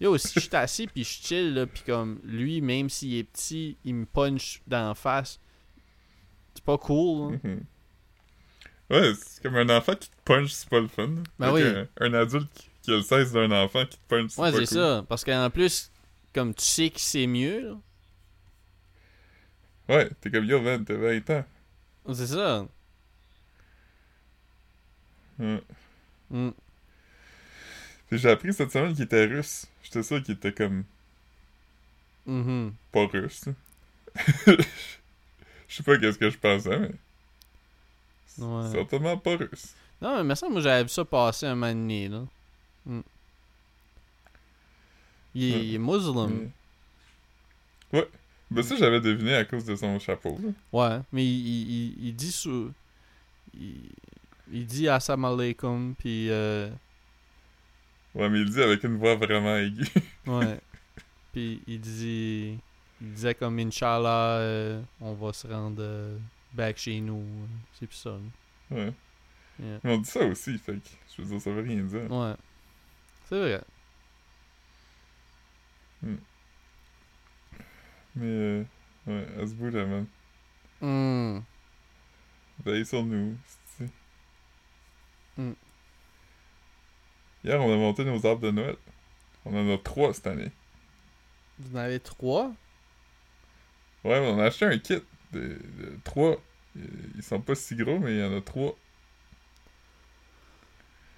[0.00, 3.22] yo si je suis assis puis je chill là puis comme lui même s'il est
[3.22, 5.38] petit il me punch d'en face
[6.52, 7.40] c'est pas cool hein.
[7.44, 7.60] Mhm.
[8.94, 11.08] Ouais, c'est comme un enfant qui te punch, c'est pas le fun.
[11.38, 11.62] Ben oui.
[11.62, 14.40] que Un, un adulte qui, qui a le 16 d'un enfant qui te punch, c'est
[14.40, 14.78] ouais pas c'est cool.
[14.78, 15.90] ça parce qu'en plus
[16.34, 17.76] comme tu sais que c'est mieux là.
[19.96, 21.44] Ouais, t'es comme yo, man, t'as 20 ans.
[22.14, 22.66] c'est ça
[25.38, 25.62] Ouais.
[26.30, 26.50] Mm.
[28.08, 29.66] Puis j'ai appris cette semaine qu'il était russe.
[29.82, 30.84] J'étais sûr qu'il était comme
[32.26, 32.72] Mhm.
[32.92, 33.44] pas russe.
[34.46, 34.56] Je
[35.76, 36.92] sais pas qu'est-ce que je pensais, mais.
[38.38, 38.70] Ouais.
[38.72, 39.74] Certainement pas russe.
[40.02, 42.22] non mais il me semble que j'avais vu ça passer un moment donné là
[42.86, 43.00] Mm.
[45.34, 45.64] il, est, Ouais.
[45.66, 46.50] il est musulman Mais-
[48.00, 48.08] Ouais.
[48.50, 50.38] Ben ça, j'avais deviné à cause de son chapeau.
[50.42, 50.50] Là.
[50.72, 52.72] Ouais, mais il, il, il- dit sous.
[53.58, 53.76] Il,
[54.52, 56.28] il dit Assalamu alaikum, puis.
[56.30, 56.68] Euh,
[58.14, 59.88] Ouais, mais il dit avec une voix vraiment aiguë.
[60.26, 60.60] ouais.
[61.32, 62.58] puis il dit.
[63.00, 66.16] Il disait comme Inch'Allah, euh, on va se rendre euh,
[66.54, 67.24] back chez nous.
[67.78, 68.10] C'est plus ça.
[68.10, 68.76] là.
[68.76, 68.92] ouais.
[69.62, 69.78] Yeah.
[69.84, 72.10] Mais on dit ça aussi, fait que je veux dire, ça veut rien dire.
[72.10, 72.34] Ouais.
[73.28, 73.62] C'est vrai.
[76.02, 76.16] Mais,
[78.26, 78.64] euh,
[79.06, 80.06] ouais, à ce bout-là, man.
[80.80, 81.40] Hmm.
[82.64, 83.36] Veille sur nous,
[83.78, 83.88] c'est
[85.36, 85.52] Mm.
[87.44, 88.76] Hier, on a monté nos arbres de Noël.
[89.44, 90.52] On en a trois cette année.
[91.58, 92.52] Vous en avez trois?
[94.04, 95.02] Ouais, mais on a acheté un kit
[95.34, 96.40] de, de trois.
[96.76, 98.76] Ils sont pas si gros, mais il y en a trois.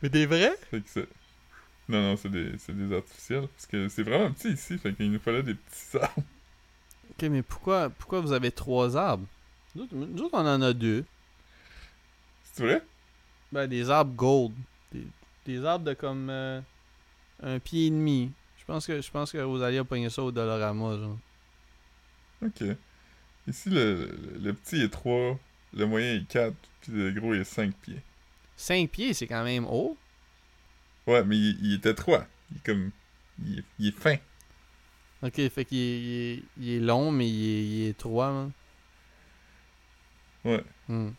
[0.03, 0.57] Mais des vrais?
[0.71, 1.09] Fait que c'est...
[1.89, 3.49] Non, non, c'est des, c'est des artificiels.
[3.49, 6.23] Parce que c'est vraiment petit ici, fait qu'il nous fallait des petits arbres.
[7.11, 9.27] Ok, mais pourquoi, pourquoi vous avez trois arbres?
[9.75, 11.05] Nous autres, nous autres, on en a deux.
[12.53, 12.83] C'est vrai?
[13.53, 14.53] Ben, des arbres gold.
[14.93, 15.07] Des,
[15.47, 16.61] des arbres de comme euh,
[17.43, 18.33] un pied et demi.
[18.59, 21.19] Je pense que je pense que Rosalie a pogné ça au Dollarama, genre.
[22.43, 22.65] Ok.
[23.49, 25.39] Ici, le, petit est 3,
[25.75, 28.01] le moyen est 4, puis le gros est 5 pieds.
[28.57, 29.97] 5 pieds, c'est quand même haut.
[31.07, 32.27] Ouais, mais il, il était 3.
[32.51, 32.91] Il est comme...
[33.45, 34.17] Il, est- il est fin.
[35.23, 38.53] Ok, fait qu'il est, il est, long, mais il est, il est 3, man.
[40.45, 40.65] Ouais.
[40.89, 41.11] Hmm.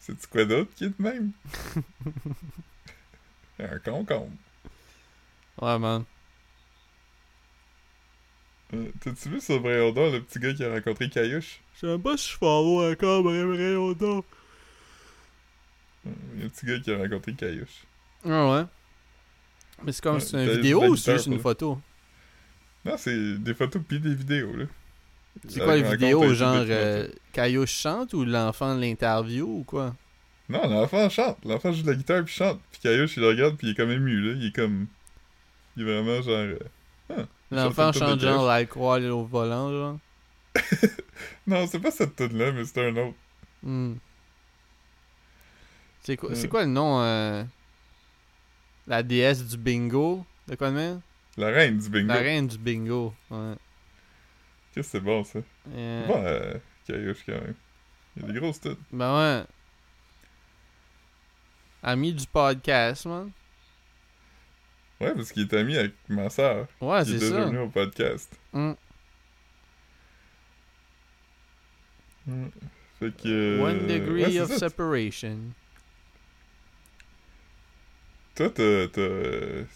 [0.00, 1.32] C'est-tu quoi d'autre qui est de même?
[3.60, 4.32] un concombre.
[5.60, 6.04] Ouais, man.
[8.74, 11.60] Euh, T'as-tu vu sur Bréodon le petit gars qui a rencontré Caillouche?
[11.74, 13.92] Je sais même pas si je follow encore, mais vrai, on
[16.04, 17.84] Il y a un petit gars qui a rencontré Caillouche.
[18.24, 18.64] Ah ouais.
[19.84, 21.80] Mais c'est comme Ouais, c'est une t'as vidéo juste ou c'est juste une pour photo?
[22.84, 24.64] Non, c'est des photos pis des vidéos, là.
[25.48, 29.94] C'est quoi les vidéos, genre euh, Caillou chante ou l'enfant l'interview ou quoi?
[30.48, 31.38] Non, l'enfant chante.
[31.44, 32.60] L'enfant joue de la guitare puis chante.
[32.70, 34.34] Puis Caillouche, il le regarde puis il est comme ému, là.
[34.36, 34.86] Il est comme...
[35.76, 36.58] Il est vraiment genre...
[37.10, 37.24] euh,
[37.56, 39.98] L'enfant Chante genre la croix au volant, genre.
[41.46, 43.16] Non, c'est pas cette tune là mais c'est un autre.
[43.62, 43.94] Hmm.
[46.02, 46.48] C'est quoi, Euh.
[46.48, 47.44] quoi le nom euh,
[48.86, 50.24] La déesse du bingo?
[50.48, 51.00] De quoi de même?
[51.36, 52.08] La reine du bingo.
[52.08, 53.14] La reine du bingo.
[53.30, 53.54] Ouais.
[54.74, 55.38] Qu'est-ce que c'est bon, ça?
[55.74, 56.54] Euh, Bon, euh,
[56.86, 57.54] Caillouche, quand même.
[58.16, 58.78] Il y a des grosses têtes.
[58.92, 59.44] Ben ouais.
[61.82, 63.30] Ami du podcast, man.
[65.02, 66.66] Ouais, parce qu'il est ami avec ma soeur.
[66.80, 67.44] Ouais, qui est c'est déjà ça.
[67.46, 68.32] venue au podcast.
[68.52, 68.72] Hmm.
[72.26, 72.46] Mm.
[73.00, 73.28] Fait que...
[73.28, 74.58] euh, One degree ouais, c'est of ça.
[74.68, 75.38] separation.
[78.34, 78.86] Toi, t'as...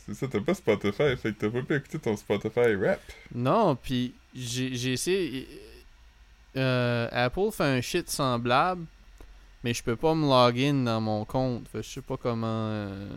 [0.07, 3.01] C'est ça, t'as pas Spotify, fait que t'as pas pu écouter ton Spotify rap.
[3.35, 5.47] Non, puis j'ai j'ai essayé.
[6.57, 8.87] euh, Apple fait un shit semblable,
[9.63, 11.69] mais je peux pas me login dans mon compte.
[11.69, 12.47] Fait que je sais pas comment.
[12.71, 13.09] euh,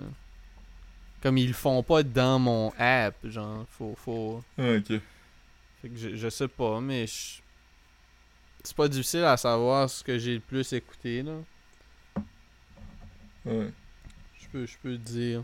[1.21, 3.93] Comme ils le font pas dans mon app, genre, faut.
[3.97, 4.43] faut...
[4.58, 4.99] Ah, ok.
[5.82, 7.41] Fait que je, je sais pas, mais je-
[8.63, 11.34] c'est pas difficile à savoir ce que j'ai le plus écouté, là.
[13.45, 13.69] Ouais.
[14.39, 15.43] Je peux, je peux dire.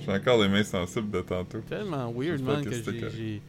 [0.00, 1.60] J'ai encore les mains sensibles de tantôt.
[1.60, 2.72] Tellement weird, man, que
[3.10, 3.40] j'ai-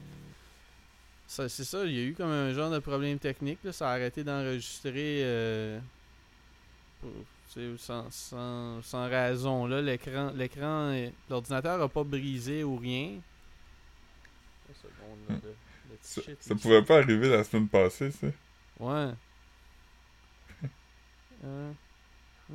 [1.28, 3.72] c'est ça, il y a eu comme un genre de problème technique, là.
[3.72, 5.22] Ça a arrêté d'enregistrer.
[5.24, 5.80] euh,
[7.02, 7.10] pour-
[7.78, 9.82] sans, sans, sans raison, là.
[9.82, 13.20] L'écran, l'écran, euh, l'ordinateur a pas brisé ou rien.
[14.82, 15.56] Seconde, là, le-
[16.02, 18.28] Ça, shit, ça pouvait pas arriver la semaine passée, ça.
[18.80, 19.12] Ouais.
[21.46, 21.72] Euh,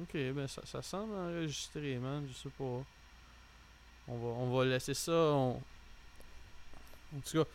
[0.01, 2.27] ok, ben ça, ça semble enregistré, man.
[2.27, 2.65] Je sais pas.
[4.09, 5.13] On va, on va laisser ça.
[5.13, 5.61] on-
[7.15, 7.51] En tout cas,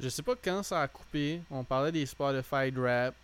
[0.00, 1.42] je sais pas quand ça a coupé.
[1.50, 3.14] On parlait des Spotify rap.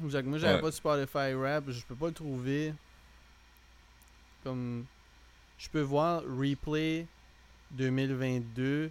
[0.00, 0.60] Moi, j'avais Ouais.
[0.60, 1.70] pas de Spotify rap.
[1.70, 2.74] Je peux pas le trouver.
[4.44, 4.84] Comme.
[5.58, 7.06] Je peux voir replay
[7.72, 8.90] 2022.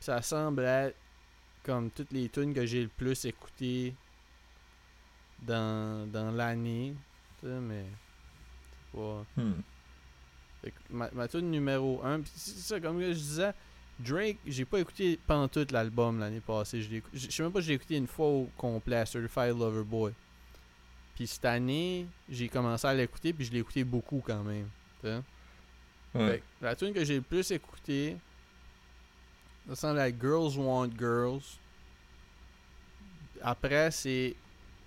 [0.00, 0.96] Ça semble être
[1.62, 3.94] comme toutes les tunes que j'ai le plus écoutées
[5.42, 6.94] dans, dans l'année.
[7.42, 7.84] Mais.
[8.92, 9.24] C'est pas.
[9.36, 9.52] Hmm.
[10.90, 13.52] Ma, ma tune numéro 1, pis c'est ça, comme je disais,
[14.00, 16.82] Drake, j'ai pas écouté pantoute l'album l'année passée.
[17.12, 20.12] Je sais même pas si j'ai écouté une fois au complet, Certified Lover Boy.
[21.16, 24.68] Puis cette année, j'ai commencé à l'écouter, puis je l'ai écouté beaucoup quand même.
[25.02, 25.20] Ouais.
[26.12, 28.16] Fait la tune que j'ai le plus écoutée,
[29.68, 31.42] ça semble être Girls Want Girls.
[33.42, 34.34] Après, c'est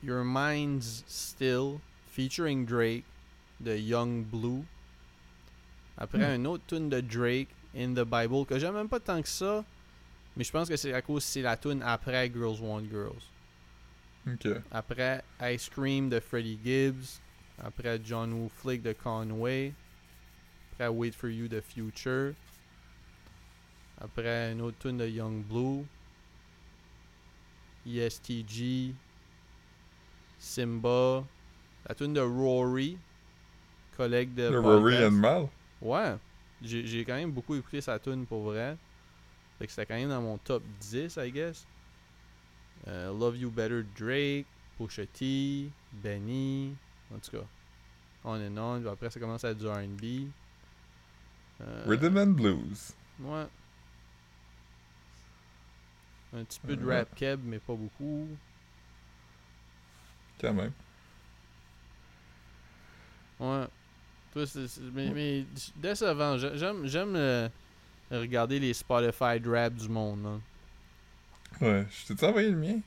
[0.03, 1.79] Your Mind's Still,
[2.11, 3.05] featuring Drake,
[3.59, 4.63] de Young Blue.
[5.97, 6.41] Après, Hmm.
[6.41, 9.63] un autre tune de Drake, In the Bible, que j'aime même pas tant que ça,
[10.35, 13.21] mais je pense que c'est à cause que c'est la tune après Girls Want Girls.
[14.27, 14.47] Ok.
[14.71, 17.19] Après Ice Cream de Freddie Gibbs.
[17.63, 19.73] Après John Woo Flick de Conway.
[20.73, 22.33] Après Wait for You de Future.
[23.99, 25.85] Après une autre tune de Young Blue.
[27.85, 28.93] ESTG.
[30.37, 31.23] Simba.
[31.87, 32.97] La tune de Rory.
[33.97, 34.49] Collègue de.
[34.49, 35.07] Le Rory podcast.
[35.07, 35.49] and Mal.
[35.81, 36.15] Ouais.
[36.61, 38.77] J'ai j'ai quand même beaucoup écouté sa tune pour vrai.
[39.57, 41.65] Fait que c'était quand même dans mon top 10, I guess.
[42.87, 44.45] Euh, Love You Better Drake,
[44.77, 46.73] Pusha T, Benny,
[47.13, 47.45] en tout cas.
[48.23, 48.85] On and on.
[48.87, 50.29] Après, ça commence à être du RB.
[51.61, 52.93] Euh, Rhythm and Blues.
[53.19, 53.45] Ouais.
[56.33, 58.27] Un petit peu de rap keb, mais pas beaucoup.
[60.39, 60.71] Quand même.
[63.39, 63.65] Ouais.
[64.33, 66.37] Toi, c'est- mais, mais décevant.
[66.37, 67.49] J'ai- J'aime, j'aime euh,
[68.11, 70.25] regarder les Spotify rap du monde.
[70.25, 70.41] hein.
[71.61, 71.85] Ouais.
[72.07, 72.79] Je t'ai envoyé le mien?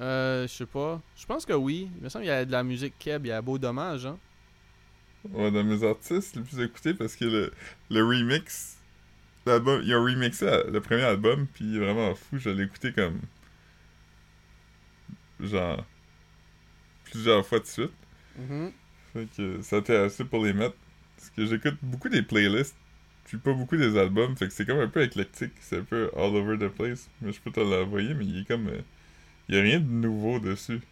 [0.00, 1.00] Euh, je sais pas.
[1.16, 1.90] Je pense que oui.
[1.96, 3.26] Il me semble qu'il y a de la musique keb.
[3.26, 4.18] Il y a Beau Dommage, hein.
[5.30, 7.52] Ouais, de mes artistes les plus écoutés parce que le,
[7.90, 8.76] le remix.
[9.46, 12.38] L'album, ils ont remixé le premier album, puis il est vraiment fou.
[12.38, 13.20] Je l'ai écouté comme.
[15.40, 15.84] Genre.
[17.04, 17.92] Plusieurs fois de suite.
[18.36, 18.72] Mhm.
[19.12, 20.76] Fait que ça était assez pour les mettre.
[21.16, 22.76] Parce que j'écoute beaucoup des playlists,
[23.28, 26.10] puis pas beaucoup des albums, fait que c'est comme un peu éclectique, c'est un peu
[26.16, 27.10] all over the place.
[27.22, 28.68] Mais je peux te l'envoyer, mais il est comme.
[28.68, 28.82] euh,
[29.48, 30.82] il y a rien de nouveau dessus.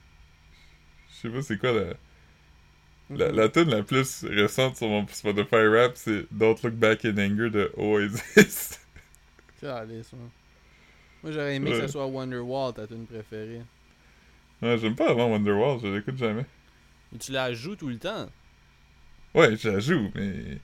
[1.10, 1.94] Je sais pas c'est quoi la.
[3.10, 7.18] La, la tune la plus récente sur mon Spotify rap, c'est Don't Look Back in
[7.18, 8.80] Anger de Oasis.
[9.60, 10.30] Calisse, man.
[11.22, 13.62] Moi, j'aurais aimé que ce soit Wonderwall, ta tune préférée.
[14.62, 16.44] ouais, j'aime pas vraiment Wonderwall, je l'écoute jamais.
[17.10, 18.28] Mais tu la joues tout le temps.
[19.34, 20.60] Ouais, je la joue, mais.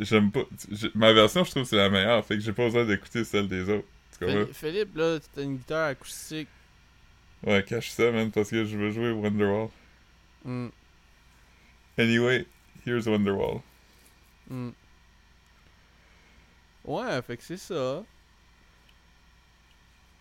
[0.00, 0.44] J'aime pas.
[0.94, 3.68] Ma version, je trouve c'est la meilleure, fait que j'ai pas besoin d'écouter celle des
[3.68, 3.86] autres.
[4.52, 6.48] Philippe, là, t'as une guitare acoustique.
[7.44, 9.68] Ouais, cache ça, man, parce que je veux jouer Wonderwall.
[10.44, 10.68] Hmm,
[11.98, 12.46] Anyway,
[12.86, 13.60] here's Wonderwall.
[14.48, 14.70] hmm.
[16.84, 18.04] Ouais, fait que c'est ça.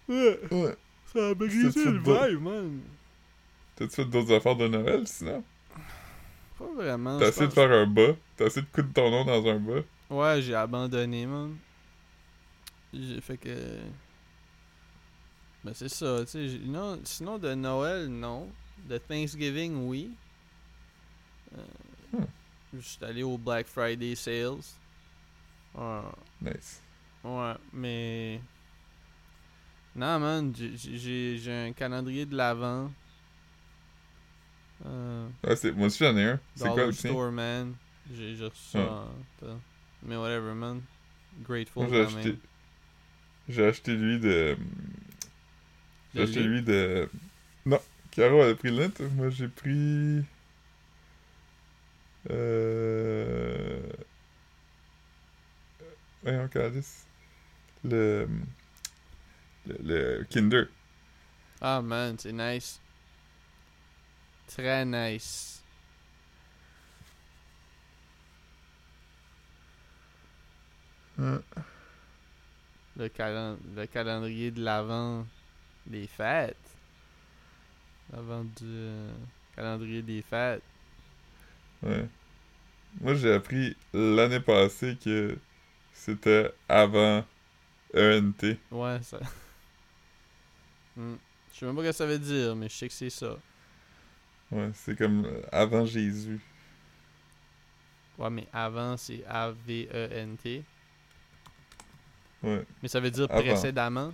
[0.07, 0.75] Ouais, Ouais.
[1.13, 2.79] ça a brisé le vibe, man.
[3.75, 5.43] T'as-tu fait d'autres affaires de Noël, sinon?
[6.61, 7.17] Pas vraiment.
[7.19, 8.13] T'as essayé de faire un bas?
[8.37, 9.81] T'as essayé de coudre ton nom dans un bas?
[10.09, 11.55] Ouais, j'ai abandonné, man.
[12.93, 13.77] J'ai fait que.
[15.63, 16.59] Ben, c'est ça, tu sais.
[16.65, 18.47] Non, sinon, de Noël, non.
[18.87, 20.11] De Thanksgiving, oui.
[21.57, 21.61] Euh,
[22.13, 22.25] Hmm.
[22.73, 24.59] Je suis allé au Black Friday Sales.
[25.73, 26.01] Ouais,
[26.41, 26.81] Nice.
[27.23, 28.41] ouais, mais.
[29.95, 32.91] Non, man, j'ai un calendrier de l'avant.
[34.85, 35.71] Euh, c'est...
[35.71, 36.39] Moi aussi, j'en ai un.
[36.55, 36.91] C'est quoi le?
[36.91, 37.75] Store, man.
[38.13, 39.07] J'ai reçu en-
[39.39, 39.59] t'as-
[40.03, 40.81] Mais whatever, man.
[41.43, 42.35] Grateful j'ai acheté...
[43.49, 44.57] J'ai acheté lui de...
[46.13, 46.61] J'ai acheté lui?
[46.61, 47.09] de...
[47.65, 47.79] Non,
[48.11, 48.99] Caro elle a pris le net.
[49.15, 50.23] Moi, j'ai pris...
[52.29, 53.79] Euh...
[56.23, 57.05] Voyons, Calice.
[57.83, 58.27] Le...
[59.65, 59.77] le...
[59.83, 60.65] Le Kinder.
[61.61, 62.79] Ah man, c'est nice.
[64.55, 65.61] Très nice.
[71.17, 71.39] Ouais.
[72.97, 75.25] Le, calen- le calendrier de l'avant
[75.85, 76.57] des fêtes.
[78.13, 79.11] L'avant du euh,
[79.55, 80.63] calendrier des fêtes.
[81.83, 82.07] Ouais.
[82.99, 85.37] Moi, j'ai appris l'année passée que
[85.93, 87.23] c'était avant
[87.95, 88.57] ENT.
[88.71, 89.19] Ouais, ça.
[90.97, 91.15] Hmm.
[91.53, 93.37] Je sais même pas ce que ça veut dire, mais je sais que c'est ça.
[94.51, 96.39] Ouais, c'est comme euh, avant Jésus.
[98.17, 100.63] Ouais, mais avant, c'est A-V-E-N-T.
[102.43, 102.65] Ouais.
[102.81, 103.41] Mais ça veut dire Avant.
[103.41, 104.11] précédemment.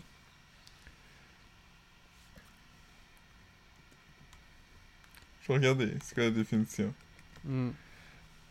[5.41, 6.93] Je vais regarder, c'est quoi la définition?
[7.43, 7.71] Hmm.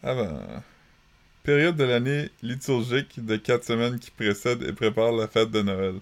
[0.02, 0.62] Avant.
[1.42, 6.00] Période de l'année liturgique de quatre semaines qui précède et prépare la fête de Noël.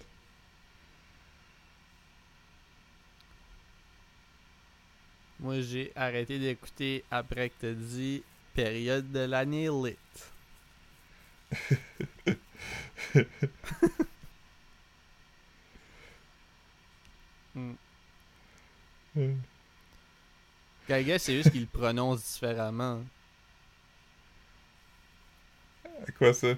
[5.45, 8.23] Moi, j'ai arrêté d'écouter après que t'as dit
[8.55, 9.95] période de l'année lit.
[17.55, 17.73] Hmm.
[19.15, 19.35] Hmm.
[20.89, 23.01] C'est juste qu'il le prononce différemment.
[26.07, 26.55] À quoi ça?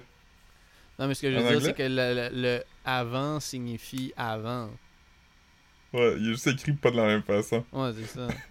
[0.98, 4.70] Non, mais ce que je veux dire, c'est que le, le- le avant signifie avant.
[5.92, 7.64] Ouais, il est juste écrit pas de la même façon.
[7.72, 8.28] Ouais, c'est ça.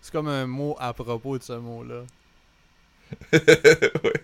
[0.00, 2.02] C'est comme un mot à propos de ce mot-là.
[3.32, 4.22] ouais.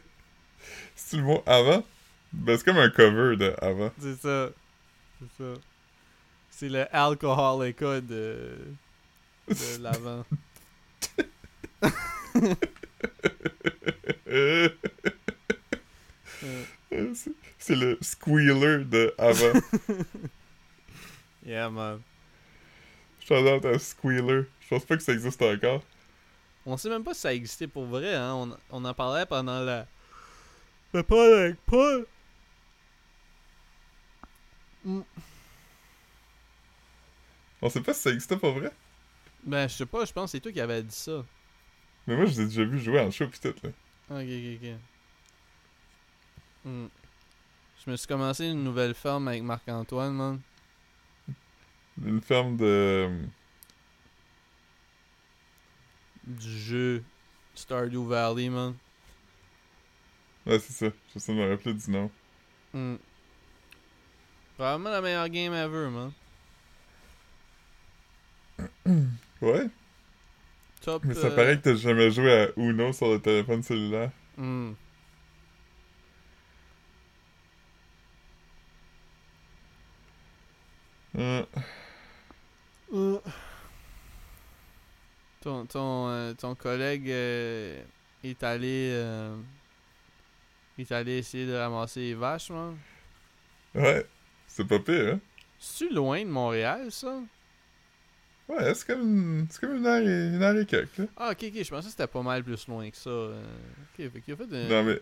[0.97, 1.85] C'est le mot avant?
[2.33, 3.91] Ben, c'est comme un cover de avant.
[4.01, 4.51] C'est ça.
[5.20, 5.61] C'est ça.
[6.51, 8.57] C'est le alcoholica de,
[9.49, 10.25] de l'avant.
[16.91, 19.53] C'est- c'est le squealer de avant.
[21.45, 22.01] yeah, man.
[23.27, 24.45] Shout out à Squealer.
[24.65, 25.83] Je pense pas que ça existe encore.
[26.67, 28.33] On sait même pas si ça existait pour vrai, hein.
[28.35, 29.87] On, on en parlait pendant la.
[30.93, 32.07] Le Paul avec Paul.
[34.85, 35.01] Mm.
[37.61, 38.73] On sait pas si ça existait pour vrai.
[39.43, 41.25] Ben, je sais pas, je pense que c'est toi qui avais dit ça.
[42.07, 43.71] Mais moi, je l'ai déjà vu jouer en show pis tout, là.
[44.11, 44.69] Ok, ok, ok.
[46.65, 46.87] Hmm.
[47.85, 50.41] Je me suis commencé une nouvelle forme avec Marc-Antoine, man.
[52.03, 53.11] Une ferme de...
[56.27, 57.03] Du jeu
[57.55, 58.75] Stardew Valley, man.
[60.47, 60.87] Ouais, c'est ça.
[61.14, 62.11] Je sais me rappeler du nom.
[62.72, 62.97] Hmm.
[64.57, 66.12] Probablement la meilleure game ever, man.
[69.43, 69.66] Ouais?
[70.81, 71.05] Top.
[71.05, 74.11] Mais ça euh, paraît que t'as jamais joué à Uno sur le téléphone cellulaire.
[74.39, 74.72] Euh,
[82.93, 83.18] Euh.
[85.45, 87.82] Ton, ton, euh, ton collègue euh,
[88.24, 89.36] est allé euh,
[90.78, 92.74] est allé essayer de ramasser les vaches, man.
[93.74, 94.07] ouais.
[94.47, 95.20] C'est pas pire, hein?
[95.59, 97.20] C'est-tu loin de Montréal, ça?
[98.49, 99.47] Ouais, c'est comme une...
[99.51, 101.05] C'est comme une heure et, une heure et quelques, là.
[101.16, 103.11] Ah, ok, ok, je pensais que c'était pas mal plus loin que ça.
[103.11, 104.47] Ok, fait qu'il a fait.
[104.47, 104.99] Non, mais...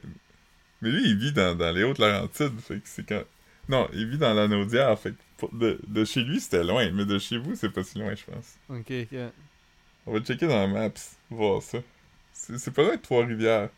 [0.81, 3.23] Mais lui, il vit dans, dans les Hautes-Laurentides, fait que c'est quand...
[3.69, 7.05] Non, il vit dans la Naudière, fait que de, de chez lui, c'était loin, mais
[7.05, 8.57] de chez vous, c'est pas si loin, je pense.
[8.69, 9.19] Ok, ok.
[10.05, 10.91] On va checker dans Maps,
[11.31, 11.79] voir ça.
[12.33, 13.71] C'est de Trois-Rivières.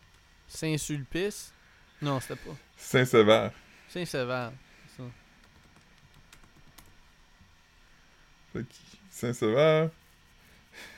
[0.47, 1.53] Saint-Sulpice?
[2.01, 2.55] Non, c'était pas.
[2.77, 3.49] Saint-Sever.
[3.89, 4.51] Saint-Sévère.
[4.87, 5.03] c'est
[8.57, 8.61] ça.
[9.09, 9.89] Saint-Sever...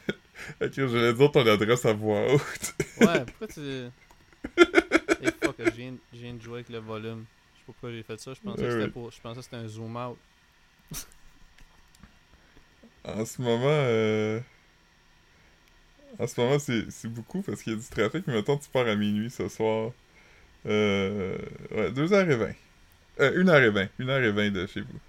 [0.61, 2.75] ok, j'allais dire ton adresse à voix haute.
[3.01, 3.89] Ouais, pourquoi tu...
[5.21, 7.25] Eh fuck, je viens, je viens de jouer avec le volume.
[7.53, 8.33] Je sais pas pourquoi j'ai fait ça.
[8.33, 9.11] Je pensais que c'était pour...
[9.11, 10.17] Je pensais que c'était un zoom out.
[13.03, 14.39] En ce moment, euh...
[16.19, 18.87] En ce moment, c'est beaucoup parce qu'il y a du trafic, mais mettons, tu pars
[18.87, 19.91] à minuit ce soir.
[20.65, 21.37] Euh...
[21.71, 22.53] Ouais, 2h20.
[23.19, 23.89] Euh, 1h20.
[23.99, 24.99] 1h20 de chez vous.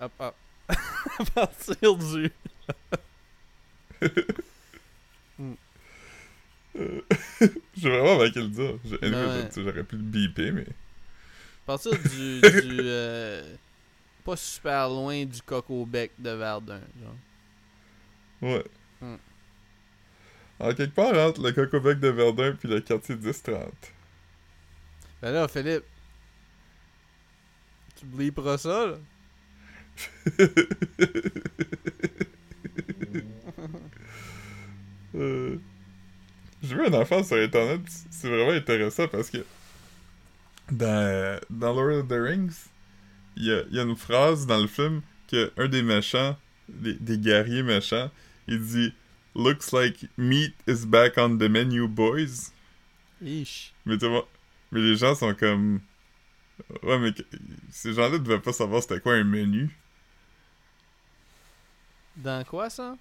[0.00, 0.34] Hop, hop.
[0.68, 2.30] à partir du...
[6.76, 7.00] Euh,
[7.76, 8.74] J'ai vraiment manqué le dire.
[9.00, 9.48] Ouais.
[9.56, 10.62] J'aurais pu le biper, mais...
[10.62, 12.40] À partir du...
[12.40, 13.54] du euh,
[14.24, 17.14] pas super loin du Coco Bec de Verdun, genre.
[18.42, 18.64] Ouais.
[19.00, 19.16] Hmm.
[20.60, 23.68] En quelque part, entre le Cocobec de Verdun puis le quartier 10-30.
[25.22, 25.84] Ben là, Philippe...
[27.96, 28.98] Tu bliperas ça, là?
[35.14, 35.58] Euh,
[36.62, 37.80] J'ai vu un enfant sur internet,
[38.10, 39.38] c'est vraiment intéressant parce que
[40.70, 42.54] dans, dans Lord of the Rings,
[43.36, 46.36] il y y a une phrase dans le film que un des méchants,
[46.68, 48.10] des, des guerriers méchants,
[48.48, 48.92] il dit
[49.34, 52.52] Looks like meat is back on the menu, boys.
[53.20, 53.72] Ish.
[53.86, 54.28] Mais, tu vois,
[54.70, 55.80] mais les gens sont comme
[56.82, 57.12] Ouais, mais
[57.70, 59.70] ces gens-là devaient pas savoir c'était quoi un menu.
[62.16, 62.96] Dans quoi ça?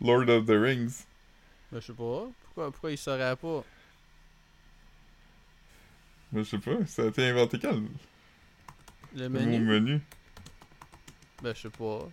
[0.00, 1.06] Lord of the Rings.
[1.72, 2.30] Ben, je sais pas.
[2.44, 3.64] Pourquoi, pourquoi ils sauraient pas?
[6.32, 7.88] Mais je sais pas, ça a été inventé quand le
[9.14, 9.46] Le le menu?
[9.46, 10.00] mot menu?
[11.42, 12.12] Ben, je sais pas.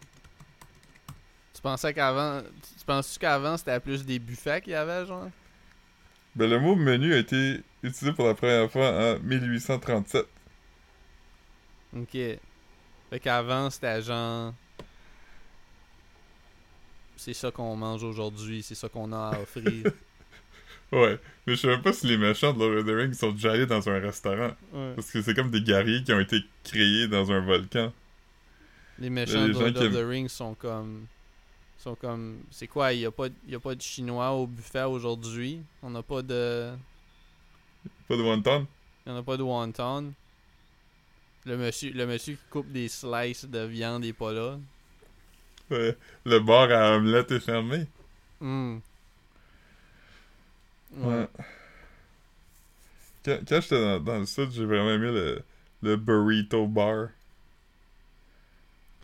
[1.59, 2.41] Tu pensais qu'avant.
[2.79, 5.27] Tu penses-tu qu'avant c'était plus des buffets qu'il y avait, genre?
[6.33, 10.25] Ben, le mot menu a été utilisé pour la première fois en 1837.
[11.97, 12.11] Ok.
[12.13, 14.53] Fait qu'avant c'était genre.
[17.17, 19.91] C'est ça qu'on mange aujourd'hui, c'est ça qu'on a à offrir.
[20.91, 23.31] Ouais, mais je sais même pas si les méchants de Lord of the Rings sont
[23.31, 24.55] déjà allés dans un restaurant.
[24.73, 24.93] Ouais.
[24.95, 27.93] Parce que c'est comme des guerriers qui ont été créés dans un volcan.
[28.97, 31.05] Les méchants de Lord of the Rings sont comme.
[31.79, 32.39] Sont comme.
[32.51, 35.61] C'est quoi Il y a, pas, y a pas de chinois au buffet aujourd'hui.
[35.81, 36.71] On n'a pas de.
[38.07, 38.67] Pas de wonton?
[39.05, 40.13] Il a pas de wonton.
[41.45, 44.59] Le monsieur, le monsieur qui coupe des slices de viande est pas là.
[45.69, 47.87] Le bar à omelette est fermé.
[48.41, 48.79] Hmm.
[50.97, 51.27] Ouais.
[53.23, 55.43] Quand, quand j'étais dans, dans le sud, j'ai vraiment aimé le,
[55.81, 57.09] le burrito bar.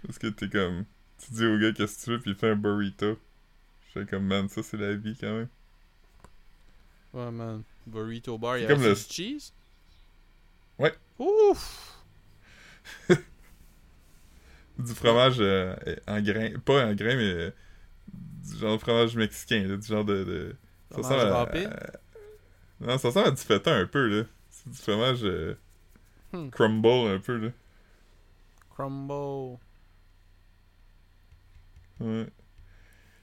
[0.04, 0.86] Parce que t'es comme.
[1.20, 3.18] Tu dis au gars qu'est-ce que tu veux, puis il fait un burrito.
[3.94, 5.48] J'étais comme, man, ça c'est la vie quand même.
[7.14, 7.64] Ouais, man.
[7.88, 9.54] Burrito bar, il y a comme le- du cheese?
[10.78, 10.94] Ouais.
[11.20, 11.94] Ouf!
[14.78, 15.74] Du fromage euh,
[16.06, 16.50] en grain.
[16.66, 17.24] Pas en grain, mais.
[17.24, 17.52] euh,
[18.44, 20.24] du genre de fromage mexicain, là, du genre de.
[20.26, 20.56] de-
[20.92, 21.92] ça ressemble à- à-
[22.82, 24.26] Non, ça ressemble à du feta un peu, là.
[24.50, 25.56] C'est du fromage euh,
[26.34, 26.50] Hmm.
[26.50, 27.50] crumble un peu, là.
[28.76, 29.58] Crumble.
[32.00, 32.28] Ouais.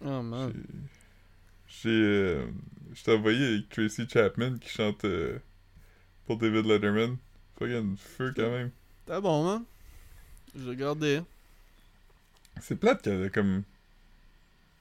[0.05, 0.53] Oh, man.
[1.68, 1.89] J'ai.
[1.91, 2.47] euh,
[2.95, 5.39] je t'ai envoyé avec Tracy Chapman qui chante euh,
[6.27, 7.16] pour David Letterman.
[7.59, 8.70] Fucking feu quand même.
[9.07, 9.64] T'es bon, man.
[10.57, 11.23] Je regardais.
[12.61, 13.62] C'est plate qu'elle a comme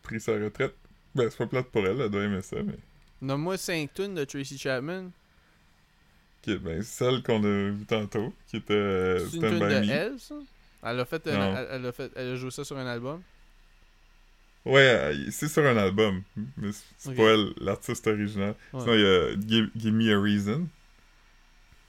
[0.03, 0.75] pris sa retraite.
[1.15, 2.77] Ben, c'est pas plate pour elle, elle doit aimer ça, mais.
[3.21, 5.11] Nomme-moi 5 tunes de Tracy Chapman.
[6.47, 10.19] Ok, ben, celle qu'on a vue tantôt, qui était euh, C'est une tune de elle,
[10.19, 10.35] ça?
[10.83, 11.55] Elle a fait, un- Non.
[11.57, 13.21] elle, elle a fait, elle a joué ça sur un album?
[14.63, 16.21] Ouais, euh, c'est sur un album,
[16.57, 18.53] mais c'est pas l'artiste original.
[18.73, 18.81] Ouais.
[18.81, 20.67] Sinon, il y a Give, Give Me a Reason.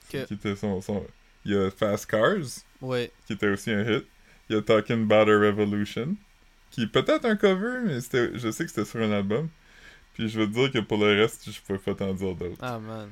[0.09, 1.05] Qui était son, son.
[1.45, 2.63] Il y a Fast Cars.
[2.81, 3.11] Ouais.
[3.27, 4.05] qui était aussi un hit.
[4.49, 6.15] Il y a Talking About a Revolution,
[6.71, 9.49] qui est peut-être un cover, mais c'était, je sais que c'était sur un album.
[10.15, 12.57] Puis je veux te dire que pour le reste, je peux pas t'en dire d'autres.
[12.61, 13.11] Ah, man.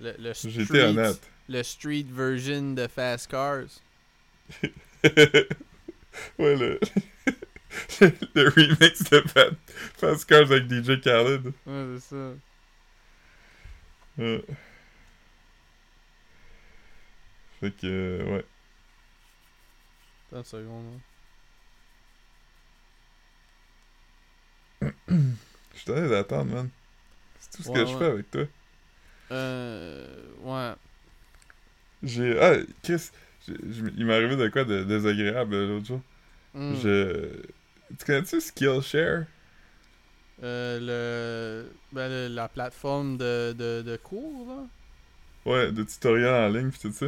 [0.00, 1.20] Le, le J'étais street- honnête.
[1.48, 3.68] Le street version de Fast Cars.
[6.38, 6.78] ouais, le...
[8.34, 9.24] le remix de
[9.96, 11.46] Fast Cars avec DJ Khaled.
[11.66, 12.32] Ouais, c'est ça.
[17.60, 18.44] Fait que, euh, ouais.
[20.30, 20.84] Attends une seconde.
[24.82, 24.90] hein.
[25.72, 26.68] Je suis tanné d'attendre, man.
[27.40, 28.44] C'est tout ce Ouais, que je fais avec toi.
[29.32, 30.22] Euh.
[30.42, 30.74] Ouais.
[32.02, 32.38] J'ai.
[32.40, 33.10] Ah, Chris,
[33.46, 33.54] j'ai-
[33.96, 36.00] il m'est arrivé de quoi de désagréable euh, l'autre jour?
[36.54, 36.74] Hmm.
[36.82, 37.42] Je.
[37.96, 39.26] Tu connais-tu Skillshare?
[40.42, 44.68] Euh, le, ben, le- la plateforme de, de, de cours, là.
[45.44, 47.06] Ouais, de tutoriels en ligne pis tout ça.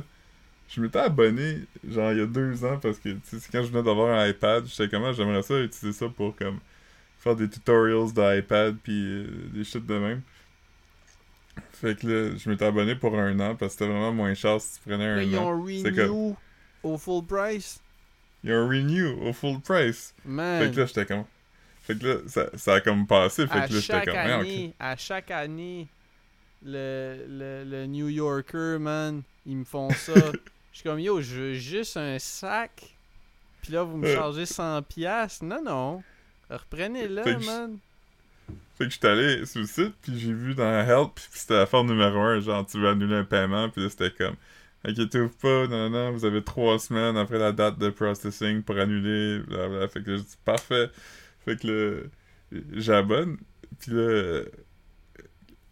[0.69, 3.69] Je m'étais abonné, genre, il y a deux ans parce que, tu sais, quand je
[3.73, 6.61] venais d'avoir un iPad, j'étais comment, j'aimerais ça utiliser ça pour, comme,
[7.19, 10.23] faire des tutorials d'iPad pis euh, des shit de même.
[11.73, 14.61] Fait que là, je m'étais abonné pour un an parce que c'était vraiment moins cher
[14.61, 15.49] si tu prenais un ils an.
[16.09, 16.37] ont
[16.83, 17.81] au full price.
[18.43, 20.15] Il y a un renew au full price.
[20.23, 20.73] Fait Man.
[20.73, 21.25] que là, j'étais comme.
[21.83, 23.47] Fait que là, ça, ça a comme passé.
[23.47, 24.17] Fait à que là, j'étais comme.
[24.17, 25.89] Ah, année, à chaque année,
[26.65, 30.13] le, le, le New Yorker, man, ils me font ça.
[30.73, 32.95] Je suis comme, yo, je veux juste un sac.
[33.61, 34.15] Puis là, vous me Ouais.
[34.15, 35.45] chargez 100 piastres.
[35.45, 36.03] Non, non.
[36.49, 37.79] Reprenez-le, Fait que je- man.
[38.79, 41.67] Fait que j'étais allé sur le site, puis j'ai vu dans Help, puis c'était la
[41.67, 44.37] forme numéro 1, genre tu veux annuler un paiement, puis là c'était comme
[44.85, 49.41] Inquiétez-vous pas, non, non, vous avez trois semaines après la date de processing pour annuler,
[49.41, 49.89] blablabla.
[49.89, 50.91] Fait que là, je dis parfait.
[51.45, 51.67] Fait que
[52.53, 53.39] là, j'abonne,
[53.79, 54.43] puis là,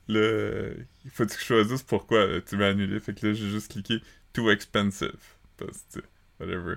[0.08, 3.00] le, il faut que je choisisse pourquoi tu veux annuler.
[3.00, 4.00] Fait que là, j'ai juste cliqué
[4.32, 5.16] Too expensive.
[5.56, 6.00] Parce que,
[6.40, 6.76] whatever.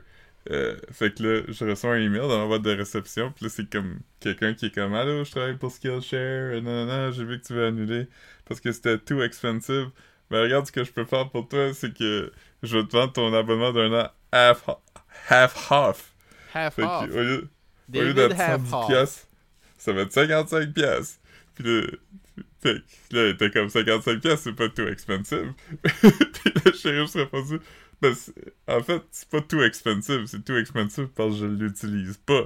[0.49, 3.49] Euh, fait que là, je reçois un email dans ma boîte de réception, puis là,
[3.49, 7.23] c'est comme quelqu'un qui est comme Allô, je travaille pour Skillshare, non, non, non, j'ai
[7.25, 8.07] vu que tu veux annuler
[8.45, 9.89] parce que c'était too expensive.
[10.31, 12.31] Ben, regarde ce que je peux faire pour toi, c'est que
[12.63, 14.69] je vais te vendre ton abonnement d'un an half,
[15.29, 16.13] half.
[16.53, 17.49] Half Fait que, au lieu,
[17.93, 18.87] au lieu d'être half 110 off.
[18.87, 19.27] piastres,
[19.77, 21.19] ça va être 55 piastres.
[21.55, 21.85] Puis
[22.61, 22.75] Fait
[23.09, 25.53] que là, il était comme 55$, c'est pas too expensive.
[25.83, 27.59] Puis le shérif se répondu,
[28.01, 28.13] ben,
[28.67, 32.43] en fait, c'est pas too expensive, c'est too expensive parce que je l'utilise pas.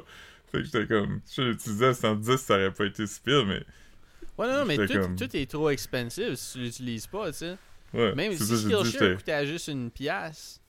[0.51, 3.45] Fait que j'étais comme, si je l'utilisais à 110, ça aurait pas été si pire,
[3.45, 3.63] mais
[4.37, 7.37] Ouais, non, non, mais tout, comme- tout est trop expensive si tu l'utilises pas, tu
[7.39, 7.57] sais.
[7.95, 8.15] Ouais.
[8.15, 10.61] Même si Skillshare coûtait à juste une pièce,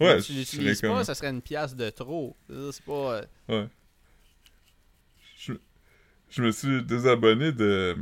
[0.00, 2.34] Ouais, si tu l'utilises pas, comme- ça serait une pièce de trop.
[2.48, 2.92] C'est c'est pas...
[3.16, 3.68] euh, Ouais.
[5.38, 5.52] Je,
[6.30, 7.96] je me suis désabonné de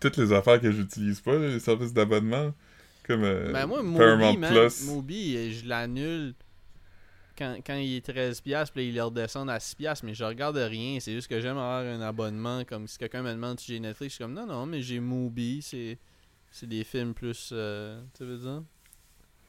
[0.00, 2.52] toutes les affaires que j'utilise pas, les services d'abonnement.
[3.04, 4.88] Comme euh, Ben moi, Paramount Mobi, man, Plus.
[5.36, 6.34] Euh, je l'annule
[7.38, 10.56] quand, quand il est 13$, puis là, il le redescend à 6$, mais je regarde
[10.56, 10.98] rien.
[11.00, 12.64] C'est juste que j'aime avoir un abonnement.
[12.64, 14.98] Comme si quelqu'un me demande si j'ai Netflix, je suis comme non, non, mais j'ai
[15.00, 15.98] Mobi, c'est
[16.58, 17.50] c'est des films plus.
[17.52, 18.62] euh, tu veux dire?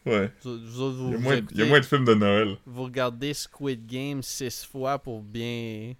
[0.05, 0.31] Ouais.
[0.41, 2.13] vous, vous autres, vous, Il y, a moins, il y a moins de films de
[2.13, 2.57] Noël.
[2.65, 5.93] vous regardez Squid Game six fois pour bien.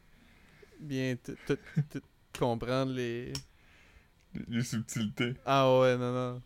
[0.80, 1.16] bien
[2.38, 3.32] comprendre les.
[4.48, 5.34] Les, subtilités.
[5.46, 6.42] Ah ouais, non, non.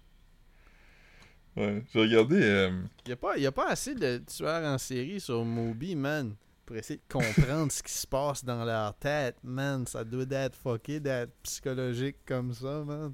[1.58, 1.84] Ouais.
[1.94, 2.40] J'ai regardé.
[2.42, 6.36] euh, Y a pas, y a pas assez de tueurs en série sur Moby, man.
[6.66, 9.86] Pour essayer de comprendre ce qui se passe dans leur tête, man.
[9.86, 13.14] Ça doit être fucké d'être psychologique comme ça, man.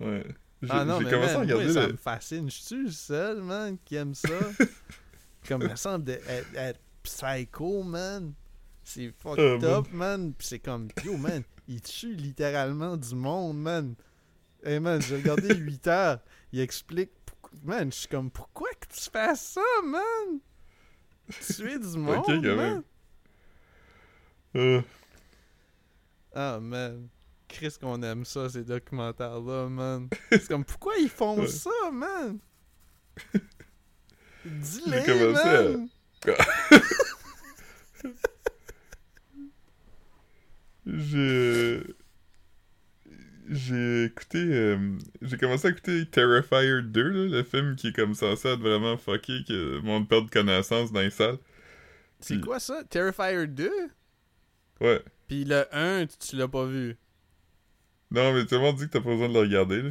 [0.00, 0.24] Ouais.
[0.68, 1.64] Ah non, mais commencé man, à regarder.
[1.64, 2.50] moi, ça me fascine.
[2.50, 4.28] Je suis le seul, man, qui aime ça?
[5.48, 8.34] comme me semble d'être être- psycho, man.
[8.84, 10.34] C'est fucked Ah, up, man.
[10.34, 13.94] Pis c'est comme, yo, man, il tue littéralement du monde, man.
[14.62, 16.18] Hey, man, j'ai regardé 8 heures.
[16.52, 17.10] Il explique,
[17.62, 20.40] man, je suis comme, pourquoi que tu fais ça, man?
[21.40, 22.82] Tuer du monde, Ok, quand man.
[24.56, 24.82] Euh,
[26.34, 27.08] Ah, man.
[27.50, 30.08] Chris qu'on aime ça, ces documentaires-là, man.
[30.30, 31.46] C'est comme, pourquoi ils font Ouais.
[31.46, 32.38] ça, man?
[34.44, 35.88] J'ai Dis-le, commencé à- man!
[40.86, 41.82] J'ai.
[43.48, 44.38] J'ai écouté.
[44.38, 48.60] euh, J'ai commencé à écouter Terrifier 2, là, le film qui est comme censé être
[48.60, 51.38] vraiment fucké, que le monde perd connaissance dans les salles.
[52.20, 52.84] C'est Puis- quoi ça?
[52.84, 53.70] Terrifier 2?
[54.80, 55.02] Ouais.
[55.26, 56.96] Puis le 1, tu, tu l'as pas vu.
[58.10, 59.90] Non, mais tout le monde dit que t'as pas besoin de le regarder, là.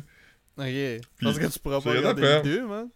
[0.57, 0.65] Ok.
[0.65, 2.89] Puis, Parce que tu pourras pas regarder la 2, man.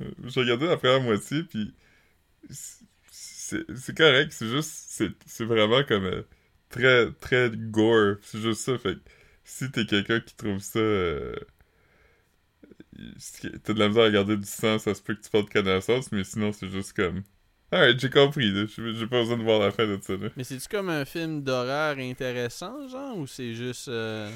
[0.00, 1.74] Euh, J'ai regardé la première moitié, puis
[3.10, 6.22] c'est correct, c'est juste, c'est vraiment comme euh,
[6.70, 9.00] très, très gore, c'est juste ça, fait que
[9.44, 11.36] si t'es quelqu'un qui trouve ça, euh,
[13.62, 16.10] t'as de la misère à regarder du sang, ça se peut que tu perdes connaissance,
[16.12, 17.22] mais sinon c'est juste comme,
[17.74, 20.28] alright, j'ai compris, j'ai pas besoin de voir la fin de ça, là.
[20.36, 23.88] Mais c'est-tu comme un film d'horreur intéressant, genre, ou c'est juste...
[23.88, 24.30] euh,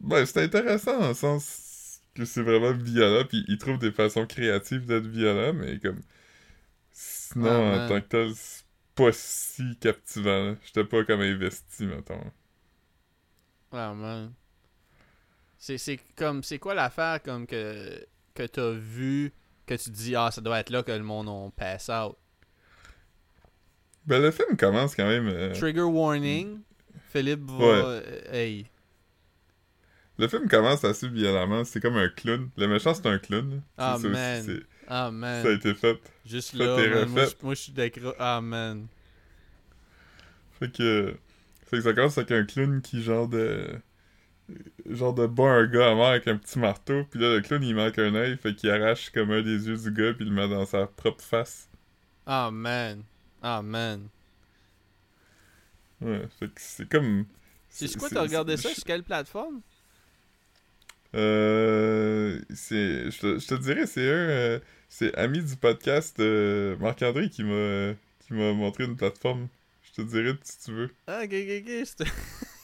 [0.00, 4.26] Ben, c'est intéressant dans le sens que c'est vraiment violent, puis ils trouvent des façons
[4.26, 6.00] créatives d'être violent, mais comme.
[6.92, 8.64] Sinon, Ah, en tant que tel, c'est
[8.96, 10.56] pas si captivant.
[10.66, 12.32] J'étais pas comme investi, mettons.
[13.70, 14.34] Ah, man.
[15.58, 16.42] C'est c'est comme...
[16.42, 19.32] C'est quoi l'affaire, comme, que, que t'as vu,
[19.66, 22.16] que tu te dis, ah, ça doit être là que le monde on pass out.
[24.06, 25.26] Ben, le film commence quand même.
[25.28, 26.60] euh, Trigger warning.
[27.12, 27.56] Philippe va...
[27.56, 27.64] Ouais.
[27.84, 28.66] euh, Hey.
[30.18, 31.64] Le film commence assez violemment.
[31.64, 32.48] C'est comme un clown.
[32.56, 33.62] Le méchant, c'est un clown.
[33.76, 34.60] Ah, aussi, man.
[34.88, 35.42] Ah, man.
[35.42, 35.98] Ça a été fait.
[36.24, 38.12] Juste là, man, moi, je- moi, je suis décro...
[38.18, 38.86] Ah, man.
[40.58, 41.14] Fait que.
[41.66, 43.66] Fait que ça commence avec un clown qui, genre de.
[44.88, 47.04] Genre de bat un gars à mort avec un petit marteau.
[47.10, 48.36] Puis là, le clown, il manque un œil.
[48.36, 50.12] Fait qu'il arrache comme un des yeux du gars.
[50.14, 51.68] Puis il le met dans sa propre face.
[52.26, 53.02] Ah, man.
[53.42, 54.08] Ah, man.
[56.00, 56.22] Ouais.
[56.38, 57.26] Fait que c'est comme.
[57.68, 58.72] C'est quoi, t'as regardé ça?
[58.72, 59.60] Sur quelle plateforme?
[61.14, 62.40] Euh.
[62.54, 63.10] C'est.
[63.10, 64.12] Je te, je te dirais, c'est un.
[64.12, 67.94] euh, c'est ami du podcast euh, Marc-André qui m'a.
[68.20, 69.48] qui m'a montré une plateforme.
[69.82, 70.90] Je te dirais si tu veux.
[71.06, 71.62] Ah, ok, ok,
[72.00, 72.06] ok.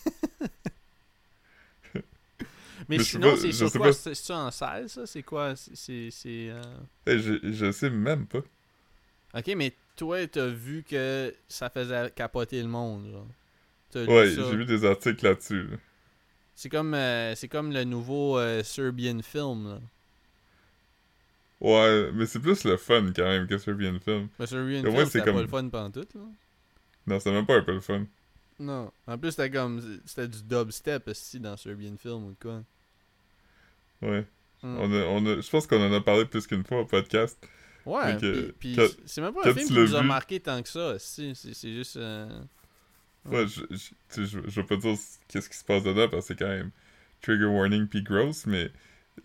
[2.88, 3.92] Mais, sinon, c'est sur quoi?
[3.92, 5.06] C'est ça en salle, ça?
[5.06, 5.54] C'est quoi?
[5.56, 6.62] C'est- euh,
[7.06, 8.40] Eh, je, je sais même pas.
[9.34, 13.26] Ok, mais toi, t'as vu que ça faisait capoter le monde, genre.
[14.08, 15.64] Ouais, j'ai vu des articles là-dessus.
[15.68, 15.76] là.
[16.54, 19.80] C'est comme, euh, c'est comme le nouveau euh, Serbian film, là.
[21.60, 24.28] Ouais, mais c'est plus le fun quand même que Serbian Film.
[24.44, 26.20] Serbian film, c'est comme- pas le fun pantoute, là.
[27.06, 28.04] Non, c'est même pas un peu le fun.
[28.58, 28.90] Non.
[29.06, 29.80] En plus, c'était comme...
[30.04, 32.62] C'était du dubstep, aussi, dans Serbian film, ou quoi.
[34.02, 34.24] Ouais.
[34.62, 34.76] Hmm.
[34.78, 37.36] On a, on a, je pense qu'on en a parlé plus qu'une fois au podcast.
[37.84, 40.62] Ouais, que, puis, puis quand- c'est même pas un film qui nous a marqué tant
[40.62, 41.96] que ça, si, c'est c'est juste...
[41.96, 42.28] euh,
[43.24, 44.96] Ouais, je, je, tu sais, je, je vais pas dire
[45.28, 46.70] qu'est-ce qui se passe dedans parce que c'est quand même
[47.20, 48.70] trigger warning puis gross, mais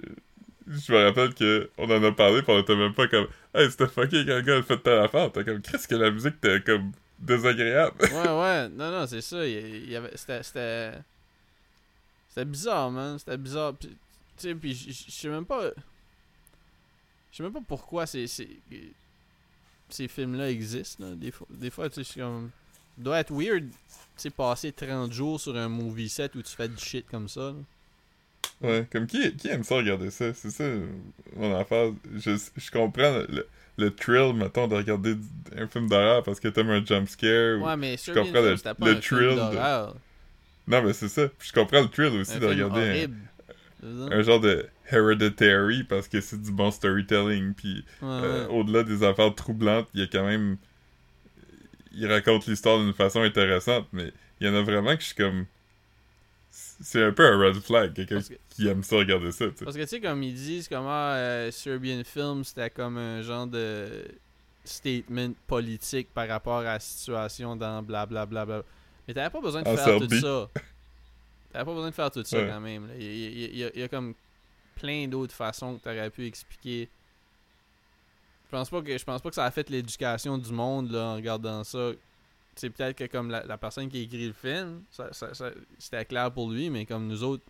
[0.04, 0.10] euh,
[0.68, 3.70] je me rappelle que on en a parlé pis on était même pas comme Hey,
[3.72, 5.32] c'était fucké quand le gars a fait telle affaire.
[5.32, 7.96] T'es comme qu'est-ce que la musique était comme désagréable.
[8.02, 9.46] ouais, ouais, non, non, c'est ça.
[9.46, 10.94] Il, il y avait, c'était, c'était,
[12.30, 13.18] C'était bizarre, man.
[13.20, 13.74] C'était bizarre.
[13.76, 13.96] Puis, tu
[14.38, 15.70] sais, puis je sais même pas.
[17.32, 18.60] Je sais même pas pourquoi ces, ces,
[19.90, 21.06] ces films-là existent.
[21.06, 21.16] Là.
[21.16, 22.52] Des fois, des fois tu sais, je suis comme.
[22.98, 23.76] Doit être weird, tu
[24.16, 27.52] sais, passer 30 jours sur un movie set où tu fais du shit comme ça.
[27.52, 27.56] là.
[28.60, 30.34] Ouais, comme qui, qui aime ça regarder ça?
[30.34, 30.64] C'est ça
[31.36, 31.92] mon affaire.
[32.16, 33.48] Je, je comprends le,
[33.78, 35.16] le thrill, mettons, de regarder
[35.56, 37.60] un film d'horreur parce que t'aimes un jump scare.
[37.60, 39.94] ou- Ouais, mais Serbian comprends le- c'était pas le un film thrill de-.
[40.70, 41.28] Non, mais c'est ça.
[41.38, 43.08] Puis je comprends le thrill aussi Un de regarder
[44.12, 47.54] un- genre de Hereditary parce que c'est du bon storytelling.
[47.54, 48.54] Puis Ouais, euh, ouais.
[48.54, 50.58] au-delà des affaires troublantes, il y a quand même.
[51.94, 55.16] Il raconte l'histoire d'une façon intéressante, mais il y en a vraiment que je suis
[55.16, 55.46] comme.
[56.80, 59.66] C'est un peu un red flag, quelqu'un que- qui aime ça regarder ça, tu sais.
[59.66, 63.48] Parce que tu sais, comme ils disent, comment euh, Serbian Film, c'était comme un genre
[63.48, 64.06] de
[64.64, 68.26] statement politique par rapport à la situation dans blablabla.
[68.46, 68.64] Bla, bla.
[69.08, 70.08] Mais t'avais pas besoin de En faire Serbie.
[70.08, 70.50] tout ça.
[71.54, 72.48] T'avais pas besoin de faire tout ça Ouais.
[72.52, 72.90] quand même.
[73.00, 74.14] Il, y y a comme
[74.76, 76.90] plein d'autres façons que t'aurais pu expliquer.
[78.46, 81.06] Je pense pas que je pense pas que ça a fait l'éducation du monde là,
[81.06, 81.92] en regardant ça.
[82.60, 85.52] C'est peut-être que comme la, la personne qui a écrit le film, ça, ça- ça-
[85.78, 87.44] c'était clair pour lui, mais comme nous autres,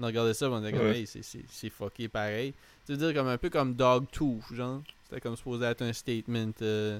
[0.00, 1.00] on regardait ça, on était comme Ouais.
[1.00, 2.54] hey, c'est- fucké pareil.
[2.86, 4.82] Tu veux dire comme un peu comme Dog 2, genre?
[5.04, 6.52] C'était comme supposé être un statement.
[6.62, 6.98] euh,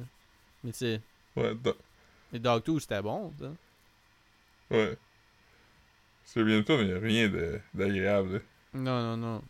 [0.63, 1.01] mais tu sais,
[1.37, 1.77] Ouais, do-
[2.33, 3.51] mais Dog 2 c'était bon, ça.
[4.71, 4.97] ouais.
[6.25, 8.43] C'est bien toi, mais il a rien d'agréable.
[8.75, 9.43] Non, non, non.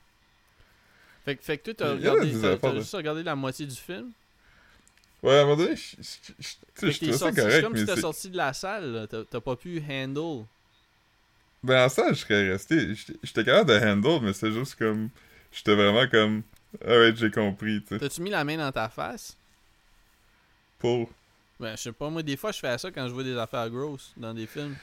[1.25, 2.31] Fait, que- fait que toi, t'as a regardé,
[2.81, 4.13] juste regardé la moitié du film?
[5.27, 8.31] Ouais, à un moment donné, je, trouve ça sorti- c'est correct, comme si t'es sorti
[8.31, 9.07] de la salle, là.
[9.09, 10.45] T'as pas pu handle.
[11.65, 12.95] Ben, en ça, je serais resté...
[12.95, 15.11] J'étais capable de handle, mais c'est juste comme...
[15.51, 16.45] J'étais vraiment comme...
[16.87, 17.99] Alright, j'ai compris, tu sais.
[17.99, 19.37] T'as-tu mis la main dans ta face?
[20.79, 21.11] Pour...
[21.59, 23.69] Ben, je sais pas, moi, des fois, je fais ça quand je vois des affaires
[23.69, 24.77] grosses dans des films.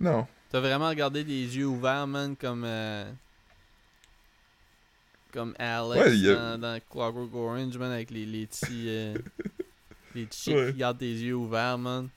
[0.00, 0.26] Non.
[0.50, 2.64] T'as vraiment regardé des yeux ouverts, man, comme.
[2.64, 3.10] euh,
[5.32, 8.88] Comme Alex Ouais, a- dans, dans Clockwork Orange, man, avec les, les petits.
[8.88, 9.18] euh,
[10.14, 10.72] les petits Ouais.
[10.72, 12.08] qui gardent tes yeux ouverts, man.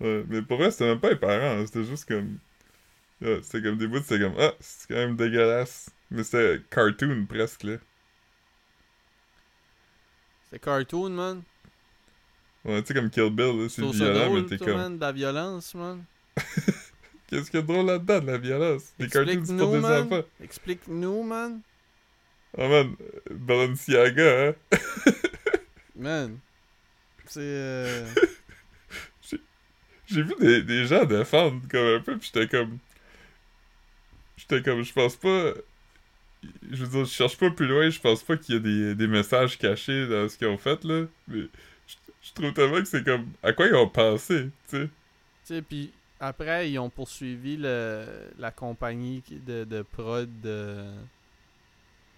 [0.00, 2.38] Ouais, mais pour vrai, c'était même pas éparant, hein, c'était juste comme...
[3.22, 4.34] Ouais, c'était comme des bouts, c'était comme...
[4.38, 5.90] Ah, c'est quand même dégueulasse.
[6.10, 7.76] Mais c'était cartoon, presque, là.
[10.50, 11.42] C'est cartoon, man.
[12.64, 14.74] Ouais, tu sais, comme Kill Bill, là, c'est violent, mais t'es comme...
[14.76, 16.04] man, de la violence, man.
[17.28, 18.94] Qu'est-ce qu'il y a de drôle là-dedans, de la violence?
[18.98, 20.06] Des cartoons, pour des man.
[20.06, 20.26] enfants.
[20.42, 21.60] Explique-nous, man.
[22.56, 22.94] Oh man,
[23.30, 24.54] Balenciaga, hein?
[25.96, 26.38] Man.
[27.26, 27.40] C'est.
[27.40, 28.06] euh,
[30.06, 32.78] J'ai vu des, des gens défendre comme un peu, pis j'étais comme...
[34.36, 35.54] J'étais comme, je pense pas...
[36.70, 38.94] Je veux dire, je cherche pas plus loin, je pense pas qu'il y a des,
[38.94, 41.06] des messages cachés dans ce qu'ils ont fait, là.
[41.26, 41.46] Mais
[41.86, 43.30] je, trouve tellement que c'est comme...
[43.42, 44.86] À quoi ils ont pensé, tu sais?
[44.86, 50.90] Tu sais, puis après, ils ont poursuivi le, la compagnie de, de prod de,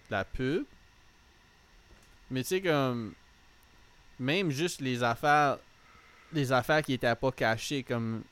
[0.09, 0.65] la pub.
[2.29, 3.13] Mais tu sais, comme.
[4.19, 5.57] Même juste les affaires.
[6.33, 8.23] Les affaires qui étaient pas cachées, comme.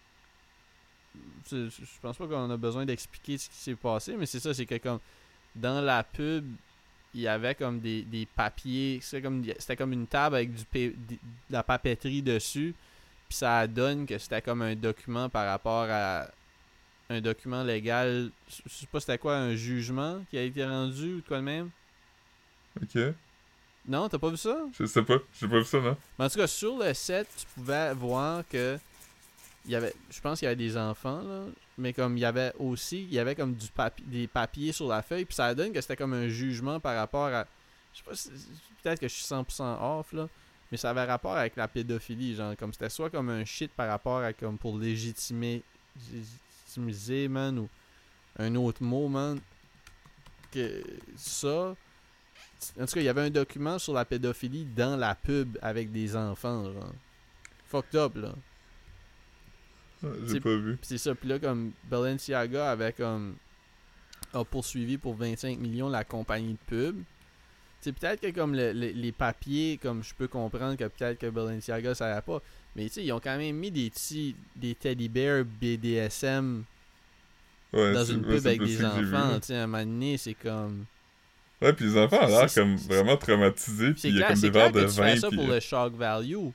[1.49, 1.69] Je
[2.01, 4.77] pense pas qu'on a besoin d'expliquer ce qui s'est passé, mais c'est ça, c'est que
[4.77, 4.99] comme.
[5.55, 6.45] Dans la pub,
[7.13, 8.99] il y avait comme des, des papiers.
[9.01, 9.45] C'était comme,
[9.77, 11.17] comme une table avec du de
[11.49, 12.75] la papeterie dessus.
[13.35, 16.25] Puis ça donne que c'était comme un document par rapport à
[17.09, 18.31] un document légal.
[18.47, 21.37] Je je sais pas c'était quoi, un jugement qui a été rendu ou de quoi
[21.39, 21.69] de même?
[22.81, 22.97] Ok.
[23.89, 24.57] Non, t'as pas vu ça?
[24.79, 25.97] Je sais pas, j'ai pas vu ça, non?
[26.17, 28.79] Mais en tout cas, sur le set, tu pouvais voir que
[29.65, 31.43] il y avait je pense qu'il y avait des enfants là,
[31.77, 34.87] mais comme il y avait aussi, il y avait comme du papi- des papiers sur
[34.87, 37.45] la feuille, puis ça donne que c'était comme un jugement par rapport à
[37.93, 38.29] je sais pas si-
[38.81, 40.29] peut-être que je suis 100% off là,
[40.71, 43.87] mais ça avait rapport avec la pédophilie, genre comme c'était soit comme un shit par
[43.87, 45.63] rapport à comme pour légitimer
[46.11, 47.69] légitimiser man ou
[48.37, 49.39] un autre mot man
[50.51, 50.83] que
[51.15, 51.75] ça
[52.79, 55.91] en tout cas, il y avait un document sur la pédophilie dans la pub avec
[55.91, 56.93] des enfants, genre.
[57.67, 58.33] Fucked up, là.
[60.01, 60.77] C'est- J'ai pas vu.
[60.81, 63.35] C'est ça, puis là, comme Balenciaga avait comme.
[64.33, 67.03] a poursuivi pour 25 millions la compagnie de pub.
[67.85, 71.29] C'est peut-être que comme le- le- les papiers, comme je peux comprendre que peut-être que
[71.29, 72.41] Balenciaga ça savait pas.
[72.75, 74.35] Mais tu sais, ils ont quand même mis des petits.
[74.55, 76.63] des teddy bears BDSM
[77.73, 79.39] Ouais, dans une pub avec des enfants.
[79.39, 80.85] Tu sais, à un moment donné, c'est comme.
[81.61, 84.49] Ouais, pis les enfants ont l'air comme vraiment traumatisés, C'est il y a comme des
[84.49, 86.47] verres que de tu fais vin, ça pour le shock value.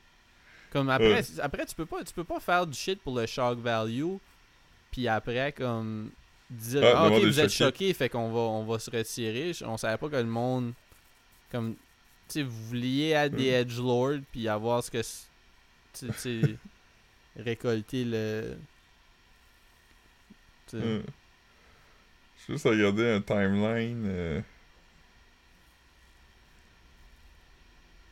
[0.72, 3.58] Comme après, après tu peux pas tu peux pas faire du shit pour le shock
[3.60, 4.16] value
[4.90, 6.10] puis après comme
[6.50, 7.64] dire Ah, ah, OK vous êtes choqué.
[7.88, 10.72] choqué fait qu'on va on va se retirer, on savait pas que le monde
[11.50, 11.76] comme
[12.28, 13.54] tu vous vouliez être des Mm.
[13.54, 15.02] edgelords puis avoir ce que
[15.92, 16.56] tu sais
[17.36, 18.56] récolter le
[20.68, 20.82] tu sais.
[20.84, 21.02] Ouais.
[22.38, 24.04] Je vais juste regarder un timeline.
[24.06, 24.40] Euh...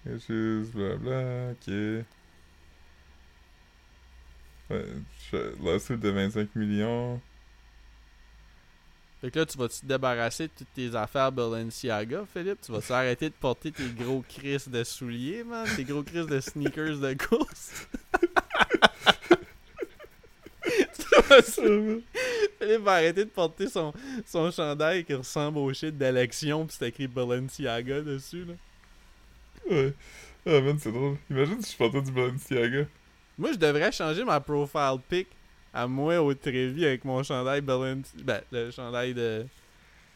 [0.07, 1.69] Juste blabla, ok.
[4.71, 4.85] Ouais,
[5.31, 7.21] je- lawsuit de 25 millions.
[9.21, 12.61] Fait que là, tu vas-tu te débarrasser de toutes tes affaires Balenciaga, Philippe?
[12.61, 15.67] Tu vas-tu arrêter de porter tes gros crises de souliers, man?
[15.75, 17.89] Tes gros crises de sneakers de course?
[20.89, 22.03] Tu
[22.61, 23.93] Philippe va arrêter de porter son,
[24.25, 28.55] son chandail qui ressemble au shit d'élection pis c'est écrit Balenciaga dessus, là.
[29.69, 29.93] Ouais.
[30.47, 31.17] Ah man, c'est drôle.
[31.29, 32.87] Imagine si je portais du Balenciaga.
[33.37, 35.27] Moi, je devrais changer ma profile pic
[35.75, 38.23] à moi au Trévis avec mon chandail Balenciaga.
[38.25, 39.47] Ben, le chandail de.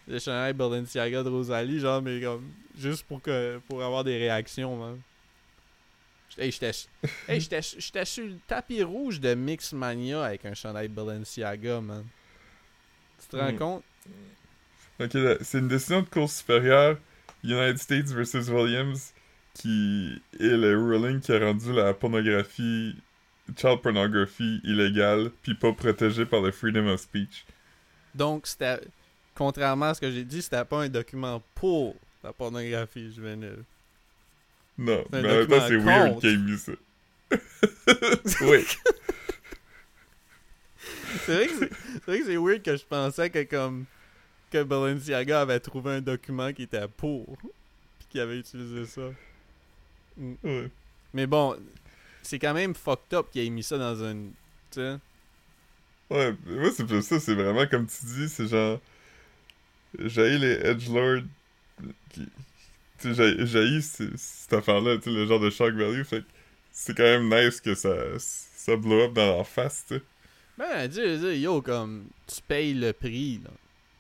[0.08, 2.48] Le chandail Balenciaga de Rosalie, genre, mais comme.
[2.78, 4.98] Juste pour que pour avoir des réactions, man.
[6.38, 6.70] Hey, j'étais
[7.28, 7.40] hey,
[8.06, 12.04] sur le tapis rouge de Mixmania avec un chandail Balenciaga, man.
[13.20, 13.58] Tu te rends Mm.
[13.58, 13.84] compte?
[15.00, 15.10] Ok,
[15.42, 16.98] c'est une décision de cour supérieure
[17.44, 19.12] United States versus Williams
[19.54, 22.94] qui est le ruling qui a rendu la pornographie,
[23.56, 27.44] child pornography illégale puis pas protégée par le freedom of speech.
[28.14, 28.80] Donc, c'était.
[29.34, 33.64] Contrairement à ce que j'ai dit, c'était pas un document pour la pornographie juvénile.
[34.76, 36.72] Non, mais en même temps, c'est weird qu'il ait mis ça.
[38.42, 38.66] oui.
[41.24, 43.86] C'est vrai que c'est c'est vrai que c'est weird que je pensais que comme
[44.50, 47.38] que Balenciaga avait trouvé un document qui était pour
[47.98, 49.02] puis qu'il avait utilisé ça.
[50.18, 50.68] Ouais.
[51.14, 51.56] Mais bon,
[52.22, 54.32] c'est quand même fucked up qu'il ait mis ça dans une
[54.70, 54.98] tu sais.
[56.10, 58.80] Ouais, moi, c'est plus ça, c'est vraiment comme tu dis, c'est genre.
[59.98, 61.22] J'ai les Edgelords
[62.10, 62.28] qui.
[62.98, 66.24] Tu sais, j'ai cette affaire-là, tu sais, le genre de shock value, fait
[66.70, 70.02] c'est quand même nice que ça, ça blow up dans leur face, tu sais.
[70.56, 73.50] Ben, dis, dis, yo, comme, tu payes le prix, là.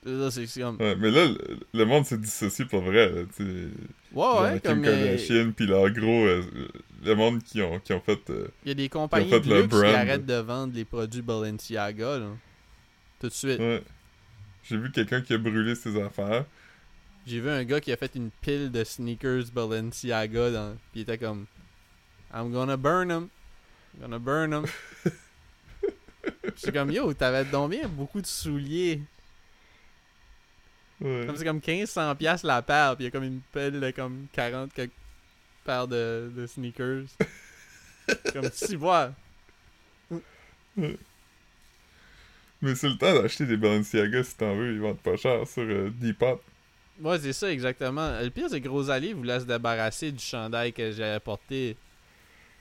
[0.04, 0.76] Comme.
[0.80, 3.22] Ouais, mais là, le, le monde s'est dissocié pour vrai, là.
[4.12, 4.82] Ouais, ouais, comme.
[4.82, 6.26] Kardashian, pis leur gros.
[6.26, 6.42] euh,
[7.04, 8.28] le monde qui ont, qui ont fait.
[8.30, 12.18] euh, Il y a des compagnies fait de qui arrêtent de vendre les produits Balenciaga,
[12.18, 12.28] là.
[13.20, 13.58] Tout de suite.
[13.60, 13.82] ouais.
[14.64, 16.44] J'ai vu quelqu'un qui a brûlé ses affaires.
[17.26, 20.72] J'ai vu un gars qui a fait une pile de sneakers Balenciaga dans...
[20.90, 21.46] Puis il était comme
[22.34, 23.28] I'm gonna burn them.
[23.94, 24.64] I'm gonna burn them.
[26.56, 29.00] C'est comme yo, t'avais donc bien beaucoup de souliers.
[31.02, 31.24] Ouais.
[31.26, 33.90] Comme c'est comme 1500 pièces la paire, puis il y a comme une pile de
[33.90, 34.92] comme 40 quelques
[35.64, 37.06] paires de, de sneakers.
[38.32, 39.12] comme si vois.
[40.76, 40.96] Mais
[42.74, 45.90] c'est le temps d'acheter des Balenciaga si t'en veux, ils vendent pas cher sur euh,
[45.90, 46.40] Depop.
[47.00, 48.20] Ouais, c'est ça exactement.
[48.20, 51.76] Le pire c'est que Rosalie voulait se débarrasser du chandail que j'avais porté.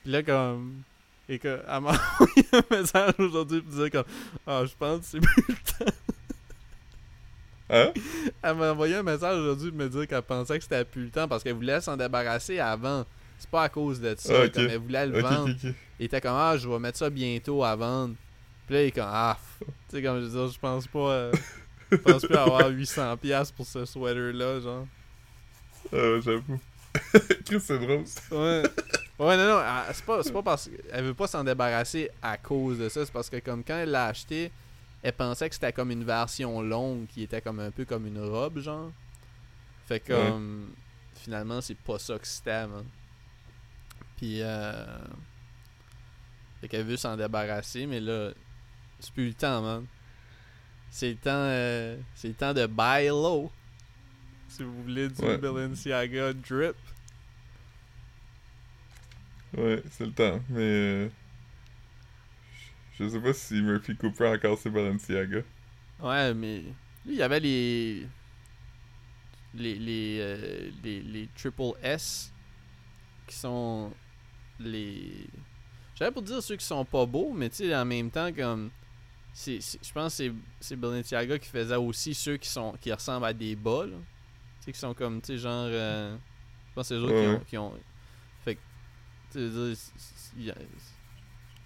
[0.02, 0.82] Puis là comme
[1.28, 4.04] et que elle m'a envoyé un message aujourd'hui pour dire comme
[4.46, 5.92] ah je pense que c'est plus le temps.
[7.72, 7.92] Hein?
[8.42, 11.10] Elle m'a envoyé un message aujourd'hui pour me dire qu'elle pensait que c'était plus le
[11.10, 13.04] temps parce qu'elle voulait s'en débarrasser avant.
[13.38, 14.34] C'est pas à cause de ça.
[14.36, 14.52] Ah, ok.
[14.52, 15.54] Comme elle voulait le vendre.
[15.98, 18.14] Il était comme ah je vais mettre ça bientôt à vendre.
[18.66, 21.10] Puis là il est comme ah tu sais comme je veux dire je pense pas
[21.10, 21.32] euh,
[21.90, 24.86] je pense plus avoir 800 pièces pour ce sweater là genre.
[25.92, 26.60] Ah, j'avoue.
[27.46, 28.04] Chris, c'est drôle.
[28.30, 28.62] Ouais.
[29.18, 29.62] Ouais, non, non,
[29.92, 33.04] c'est pas, c'est pas parce qu'elle veut pas s'en débarrasser à cause de ça.
[33.04, 34.50] C'est parce que, comme quand elle l'a acheté,
[35.02, 38.20] elle pensait que c'était comme une version longue qui était comme un peu comme une
[38.20, 38.92] robe, genre.
[39.86, 40.28] Fait que, Ouais.
[40.30, 40.72] comme,
[41.16, 42.84] finalement, c'est pas ça que c'était, man.
[44.16, 44.86] Puis, euh.
[46.60, 48.30] Fait qu'elle veut s'en débarrasser, mais là,
[49.00, 49.86] c'est plus le temps, man.
[50.90, 53.50] C'est le temps, euh, c'est le temps de buy low.
[54.48, 55.38] Si vous voulez du Ouais.
[55.38, 56.76] Balenciaga drip.
[59.56, 60.40] Ouais, c'est le temps.
[60.50, 60.60] Mais.
[60.60, 61.08] euh,
[63.02, 65.40] Je sais pas si Murphy Cooper a encore ses Balenciaga.
[66.00, 66.74] Ouais, mais lui,
[67.06, 68.06] il y avait les
[69.54, 72.32] les les, euh, les les triple S
[73.26, 73.92] qui sont
[74.58, 75.26] les
[75.94, 78.70] j'avais pour dire ceux qui sont pas beaux, mais tu sais en même temps comme
[79.34, 83.56] je pense que c'est Balenciaga qui faisait aussi ceux qui sont qui ressemblent à des
[83.56, 83.96] bas là.
[84.60, 86.16] Tu sais qui sont comme tu sais genre euh,
[86.68, 87.40] je pense que c'est eux Ouais.
[87.46, 87.80] qui ont qui ont
[88.44, 88.54] fait
[89.34, 89.74] que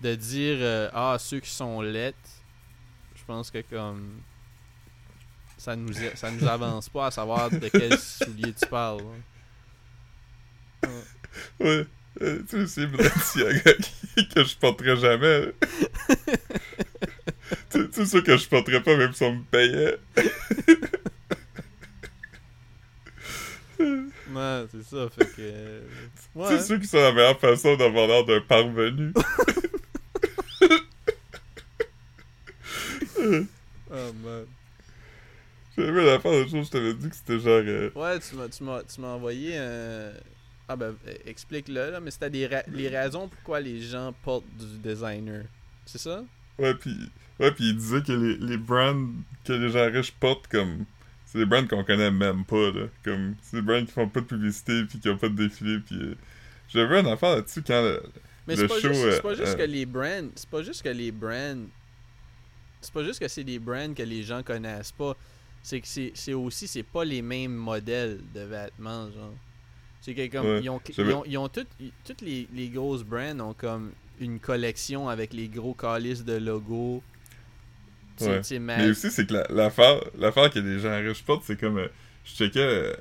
[0.01, 2.17] de dire euh, ah ceux qui sont lettres
[3.15, 4.21] je pense que comme
[5.59, 9.01] ça nous ça nous avance pas à savoir de quel soulier tu parles.
[10.83, 10.89] là.
[11.61, 11.87] Ouais.
[12.23, 13.73] Euh, tu sais, c'est Balenciaga
[14.35, 15.53] que je porterais jamais.
[17.71, 19.99] tu tu sais, sûr que je porterais pas même si on me payait.
[23.79, 25.83] Ouais, c'est ça, fait que.
[26.35, 26.49] Ouais.
[26.49, 29.13] sais, ceux qui sont la meilleure façon d'avoir l'air d'un parvenu.
[33.16, 33.16] Ouais,
[33.91, 34.45] Oh man.
[35.77, 37.62] J'avais vu l'affaire l'autre jour, je t'avais dit que c'était genre.
[37.66, 40.11] euh, Ouais, tu m'as, tu m'as, tu m'as envoyé un.
[40.68, 44.45] Ah ben, euh, explique-le là, mais c'était des ra- les raisons pourquoi les gens portent
[44.59, 45.45] du designer.
[45.85, 46.24] C'est ça?
[46.59, 46.97] Ouais, puis
[47.39, 49.07] ouais, puis il disait que les, les brands
[49.45, 50.85] que les gens riches portent, comme.
[51.27, 52.87] C'est des brands qu'on connaît même pas, là.
[53.05, 53.35] Comme.
[53.43, 55.97] C'est des brands qui font pas de publicité, puis qui ont pas de défilé, puis.
[55.97, 56.14] euh,
[56.68, 57.83] J'avais vu une affaire là-dessus quand.
[57.83, 58.03] le-
[58.49, 60.29] Mais Le c'est pas, show, juste, c'est pas juste euh, que les brands.
[60.35, 61.66] C'est pas juste que les brands.
[62.87, 65.16] C'est pas juste que c'est des brands que les gens connaissent pas.
[65.62, 69.39] C'est que c'est, aussi c'est pas les mêmes modèles de vêtements, genre.
[70.01, 71.68] C'est que comme Ouais, ils ont, ils ont, ils ont toutes,
[72.05, 77.03] toutes les, les grosses brands ont comme une collection avec les gros calices de logos.
[78.20, 78.45] Ouais.
[78.76, 81.78] Mais aussi, c'est que la- l'affaire l'affaire que les gens riches portent, c'est comme.
[81.78, 81.89] euh,
[82.24, 82.95] je checkais euh,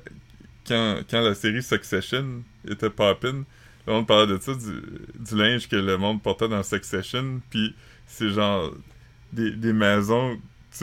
[0.66, 3.44] quand, quand la série Succession était poppin',
[3.86, 4.82] le monde parlait de ça, du,
[5.18, 7.74] du linge que le monde portait dans Succession, puis
[8.06, 8.72] c'est genre
[9.36, 10.38] des, des maisons,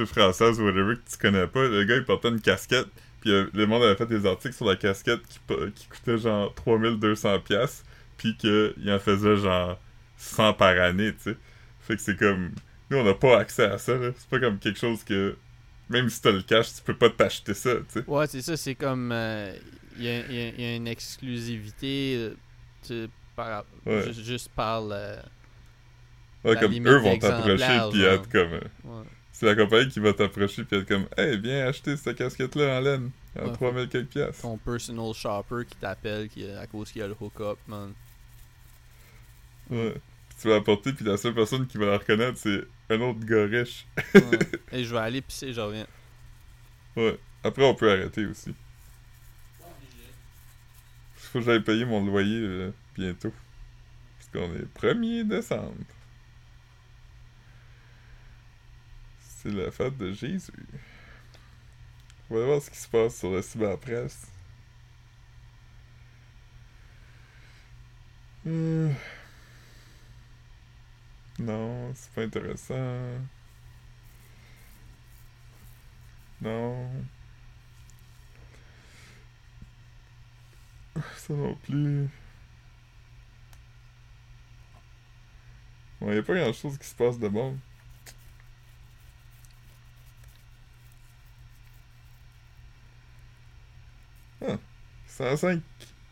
[0.06, 1.68] françaises ou whatever, que tu connais pas.
[1.68, 2.88] Le gars, il portait une casquette,
[3.22, 5.40] puis euh, le monde avait fait des articles sur la casquette qui,
[5.76, 7.84] qui coûtait genre 3200$, piastres,
[8.18, 9.80] puis qu'il en faisait genre
[10.18, 11.38] 100 par année, tu sais.
[11.82, 12.52] Fait que c'est comme.
[12.90, 14.12] Nous, on n'a pas accès à ça, là.
[14.18, 15.36] C'est pas comme quelque chose que.
[15.90, 18.04] Même si t'as le cash, tu peux pas t'acheter ça, tu sais.
[18.08, 19.12] Ouais, c'est ça, c'est comme.
[19.12, 19.54] euh,
[19.98, 22.34] Il y, a, il y a- il y a une exclusivité euh,
[22.88, 24.04] tu par, Ouais.
[24.08, 25.18] juste, juste par le.
[26.44, 28.54] Ouais, comme limite eux vont t'approcher puis être comme.
[28.54, 29.04] euh, Ouais.
[29.32, 32.82] C'est la compagnie qui va t'approcher puis être comme Hey, viens acheter cette casquette-là en
[32.82, 33.12] laine.
[33.36, 33.54] À Ouais.
[33.54, 34.42] 3000 quelques piastres.
[34.44, 37.94] Ton personal shopper qui t'appelle qui, à cause qu'il y a le hook-up, man.
[39.70, 39.94] Ouais.
[40.30, 43.20] Puis tu vas apporter, puis la seule personne qui va la reconnaître, c'est un autre
[43.26, 43.86] gars riche.
[44.14, 44.22] Ouais.
[44.72, 45.88] Et je vais aller pisser, je reviens.
[46.96, 47.18] Ouais.
[47.44, 48.54] Après, on peut arrêter aussi.
[51.16, 53.34] Faut que j'aille payer mon loyer euh, bientôt.
[54.20, 55.74] Parce qu'on est 1er décembre.
[59.44, 60.52] C'est la fête de Jésus.
[62.30, 64.28] On va voir ce qui se passe sur la cyberpresse.
[68.48, 68.92] Euh.
[71.40, 73.20] Non, c'est pas intéressant.
[76.42, 76.90] Non.
[81.18, 82.10] Ça non plus.
[86.00, 87.58] Bon, y a pas grand chose qui se passe de bon.
[94.46, 94.58] Ah.
[95.18, 95.62] 105,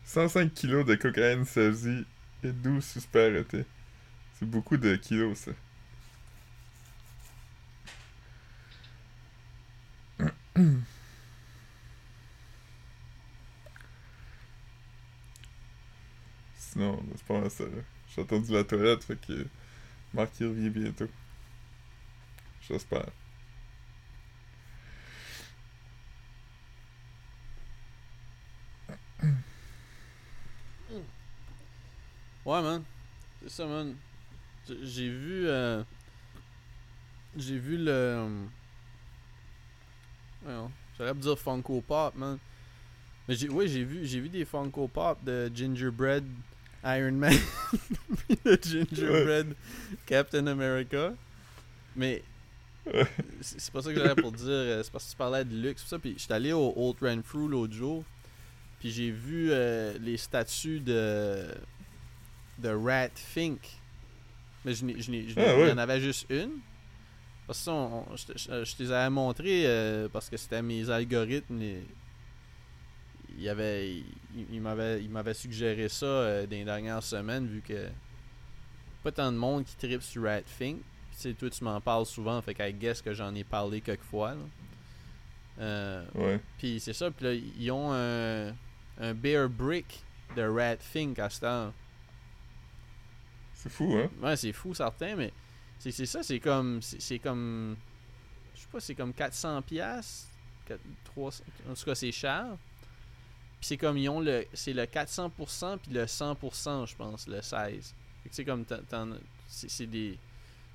[0.04, 2.06] 105 kilos de cocaïne saisie
[2.44, 3.64] et 12 suspects arrêtés.
[4.38, 5.50] C'est beaucoup de kilos, ça.
[16.56, 17.64] Sinon, c'est pas mal ça.
[18.14, 19.46] J'ai attendu la toilette, fait que
[20.14, 21.08] Marc il revient bientôt.
[22.60, 23.06] J'espère.
[32.44, 32.82] Ouais, man.
[33.42, 33.94] C'est ça, man.
[34.82, 35.48] J'ai vu.
[35.48, 35.82] euh,
[37.36, 38.46] J'ai vu le.
[40.98, 42.38] J'aurais pu dire Funko Pop, man.
[43.28, 46.24] Mais j'ai, oui, j'ai vu, j'ai vu des Funko Pop de Gingerbread
[46.84, 47.34] Iron Man.
[48.44, 49.54] de Gingerbread
[50.06, 51.12] Captain America.
[51.96, 52.22] Mais.
[53.40, 54.46] C'est pas ça que j'avais pour dire.
[54.48, 55.98] euh, C'est parce que tu parlais de luxe, ça.
[55.98, 58.04] Puis j'étais allé au Old Renfrew l'autre jour.
[58.80, 61.46] Puis j'ai vu euh, les statues de
[62.58, 63.60] de Rat Fink.
[64.64, 65.66] Mais je, je, Ah, ouais.
[65.66, 66.60] il y en avait juste une.
[67.46, 70.28] Parce que ça, on- on- je, te- je- je te les avais montré euh, parce
[70.30, 71.58] que c'était mes algorithmes.
[71.58, 71.84] les-
[73.38, 74.04] il avait, il,
[74.52, 77.88] il m'avait, il m'avait suggéré ça euh, dans les dernières semaines vu que
[79.02, 80.80] pas tant de monde qui tripe sur Rat Fink.
[81.18, 84.34] Puis toi tu m'en parles souvent, fait qu'à guess que j'en ai parlé quelques fois.
[85.60, 86.40] Euh, Ouais.
[86.58, 88.48] puis c'est ça, puis là, ils ont un,
[89.00, 90.02] un Bear Brick
[90.36, 91.72] de Rat Fink à ce temps.
[93.62, 94.10] C'est fou, hein?
[94.20, 95.32] Ouais, c'est fou, certain, mais
[95.78, 96.80] c'est ça, c'est comme.
[96.82, 97.76] C'est comme.
[98.54, 99.62] Je sais pas, c'est comme 400$.
[99.62, 100.28] piastres,
[100.66, 102.46] quatre- 300 En tout cas, c'est cher.
[103.60, 104.46] Puis c'est comme ils ont le.
[104.52, 107.94] C'est le 400% puis le 100%, je pense, le 16.
[108.22, 108.64] Fait que c'est comme.
[109.48, 110.18] C'est des.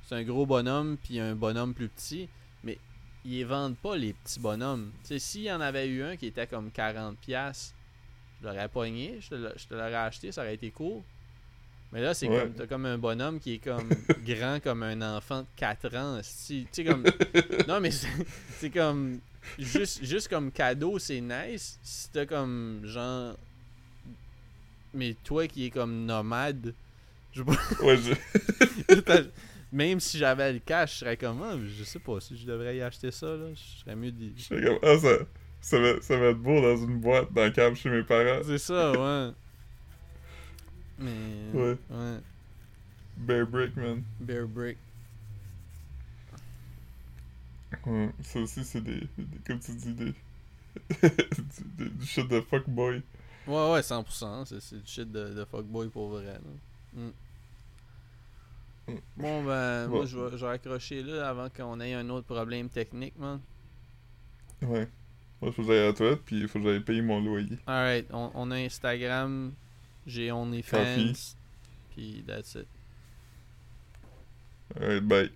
[0.06, 2.30] C'est un gros bonhomme puis un bonhomme plus petit.
[2.64, 2.78] Mais
[3.26, 4.92] ils vendent pas, les petits bonhommes.
[5.06, 7.76] Tu s'il y en avait eu un qui était comme 40$, piastres,
[8.42, 11.02] je l'aurais pogné, je te l'a- je te l'aurais acheté, ça aurait été cool.
[11.94, 12.40] Mais là, c'est Ouais.
[12.42, 13.88] comme, t'as comme un bonhomme qui est comme
[14.26, 16.20] grand comme un enfant de 4 ans.
[16.48, 17.04] Tu sais, comme.
[17.68, 19.20] Non, mais c'est comme.
[19.58, 21.80] Juste, juste comme cadeau, c'est nice.
[21.82, 23.38] Si t'as comme genre.
[24.94, 26.74] Mais toi qui es comme nomade.
[27.34, 27.42] Je.
[27.44, 27.98] Ouais,
[29.72, 32.76] même si j'avais le cash, je serais comme, ah, je sais pas si je devrais
[32.78, 33.48] y acheter ça, là.
[33.54, 34.34] Je serais mieux d'y.
[34.38, 35.10] Je serais comme, ah, ça,
[35.62, 38.42] ça, va, ça va être beau dans une boîte dans le câble chez mes parents.
[38.46, 39.32] C'est ça, ouais.
[41.00, 41.52] Mais.
[41.54, 41.78] Ouais.
[41.89, 42.20] Ouais.
[43.18, 44.04] Bear Brick, man.
[44.20, 44.78] Bear Brick.
[47.86, 50.14] Ouais, ça aussi, c'est des, des- Comme tu dis, des.
[51.78, 53.02] du, du shit de fuckboy.
[53.48, 54.45] Ouais, ouais, 100%.
[54.45, 56.39] C'est c'est du shit de, de fuckboy pour vrai.
[56.93, 57.10] Mm.
[58.88, 59.00] Mm.
[59.18, 63.39] Bon, ben, moi, je vais, accrocher là avant qu'on ait un autre problème technique, man.
[64.62, 64.88] Ouais.
[65.41, 67.58] Moi, faut que j'aille à la toilette, puis il faut que j'aille payer mon loyer.
[67.68, 69.54] Alright, on, on a Instagram,
[70.08, 71.36] j'ai OnlyFans, Coffee.
[71.91, 72.68] puis that's it.
[74.80, 75.24] Alright, bye.
[75.24, 75.32] Bye.